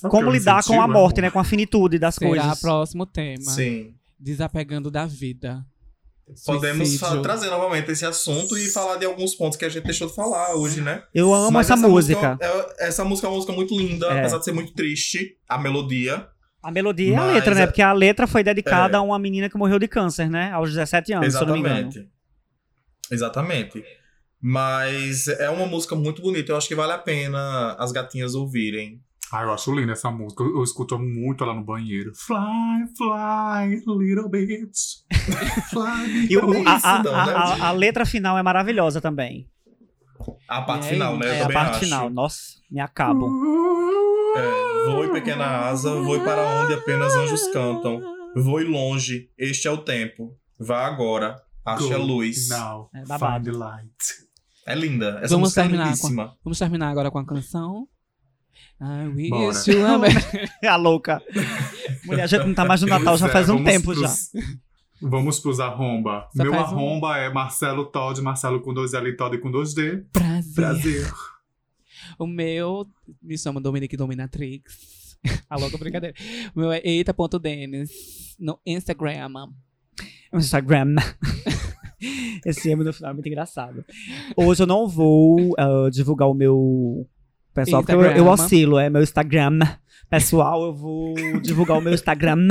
[0.00, 1.22] Sabe como lidar senti, com a morte, amor?
[1.22, 1.30] né?
[1.30, 2.60] Com a finitude das Será coisas.
[2.60, 3.50] próximo tema.
[3.50, 3.94] Sim.
[4.18, 5.64] Desapegando da vida.
[6.46, 10.14] Podemos trazer novamente esse assunto e falar de alguns pontos que a gente deixou de
[10.14, 11.02] falar hoje, né?
[11.12, 12.38] Eu amo Mas essa, música.
[12.40, 14.20] é- essa música é uma música muito linda, É.
[14.20, 16.26] apesar de ser muito triste, a melodia.
[16.62, 17.62] A melodia e a Mas letra, né?
[17.62, 18.98] é- Porque a letra foi dedicada É.
[18.98, 20.50] a uma menina que morreu de câncer, né?
[20.52, 21.78] Aos 17 anos, se eu não me engano.
[21.88, 22.10] Exatamente.
[23.10, 23.84] Exatamente.
[24.40, 26.50] Mas é uma música muito bonita.
[26.52, 29.00] Eu acho que vale a pena as gatinhas ouvirem.
[29.32, 30.42] Ah, eu acho linda essa música.
[30.42, 32.12] Eu, eu escuto muito lá no banheiro.
[32.14, 35.00] Fly, fly, little bitch.
[35.70, 36.26] Fly.
[36.30, 37.32] E o- a, a- não, a- né?
[37.34, 39.48] a- a letra final é maravilhosa também.
[40.48, 41.38] A parte É, final, né?
[41.38, 41.80] É a parte acho.
[41.84, 42.10] final.
[42.10, 43.26] Nossa, me acabo.
[44.36, 48.00] É, voe pequena asa, voe para onde apenas anjos cantam.
[48.36, 50.36] Voe longe, este é o tempo.
[50.58, 52.48] Vá agora, ache a luz.
[52.48, 53.44] Now, É babado.
[53.44, 53.92] find the light.
[54.66, 55.18] É linda.
[55.22, 56.34] Essa Vamos música é lindíssima.
[56.44, 57.88] Vamos terminar agora com a canção.
[58.80, 59.62] I wish Bora.
[59.68, 61.22] you a merry- a louca.
[62.04, 64.00] Mulher, a gente não tá mais no Natal já é, faz um vamos tempo já.
[64.00, 64.30] pros-
[65.00, 66.28] Vamos pros arromba.
[66.36, 66.76] Só Meu faz um.
[66.76, 69.98] arromba é Marcelo Todd, Marcelo com dois L e Todd com dois D.
[70.12, 70.54] Prazer.
[70.54, 71.12] Prazer.
[72.18, 72.86] O meu
[73.22, 75.16] me chama Dominique Dominatrix.
[75.48, 76.14] A louca brincadeira.
[76.54, 79.28] O meu é eita.denis no Instagram.
[80.32, 80.96] No Instagram.
[82.44, 83.84] Esse M no final é muito engraçado.
[84.36, 87.08] Hoje eu não vou ah, divulgar o meu
[87.54, 89.58] Pessoal, porque eu, eu oscilo, é meu Instagram.
[90.08, 92.48] Pessoal, eu vou divulgar o meu Instagram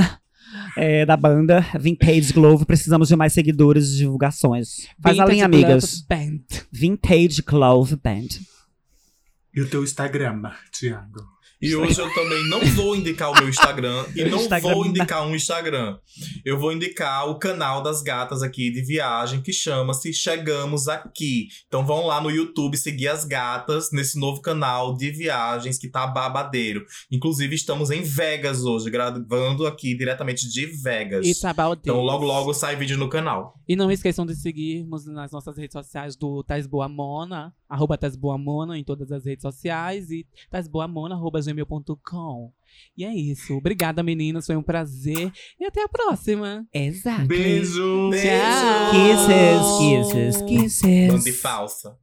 [0.78, 2.66] é, da banda Vintage Glove.
[2.66, 4.88] Precisamos de mais seguidores e divulgações.
[5.02, 6.02] Faz a Vintage linha, Glove amigas.
[6.02, 6.40] Band.
[6.72, 8.28] Vintage Glove Band.
[9.54, 11.31] E o teu Instagram, Thiago?
[11.62, 14.74] E hoje eu também não vou indicar o meu Instagram e não Instagram.
[14.74, 15.98] vou indicar um Instagram.
[16.44, 21.50] Eu vou indicar o canal das gatas aqui de viagem que chama-se Chegamos Aqui.
[21.68, 26.08] Então vão lá no YouTube seguir as gatas nesse novo canal de viagens que tá
[26.08, 26.86] babadeiro.
[27.12, 31.28] Inclusive estamos em Vegas hoje, gravando aqui diretamente de Vegas.
[31.28, 33.56] It's about Então logo logo sai vídeo no canal.
[33.68, 38.16] E não esqueçam de seguirmos nas nossas redes sociais do Tais Boa Mona, arroba Tais
[38.16, 42.52] Boa Mona em todas as redes sociais e taisboamona, arroba gmail.com.
[42.98, 43.56] E é isso.
[43.56, 44.46] Obrigada, meninas.
[44.46, 45.32] Foi um prazer.
[45.60, 46.66] E até a próxima.
[46.74, 47.26] Exato.
[47.26, 48.10] Beijo!
[48.10, 48.28] Beijo!
[48.28, 48.92] Tchau.
[48.92, 51.14] Kisses, kisses, kisses.
[51.14, 51.98] Bande falsa.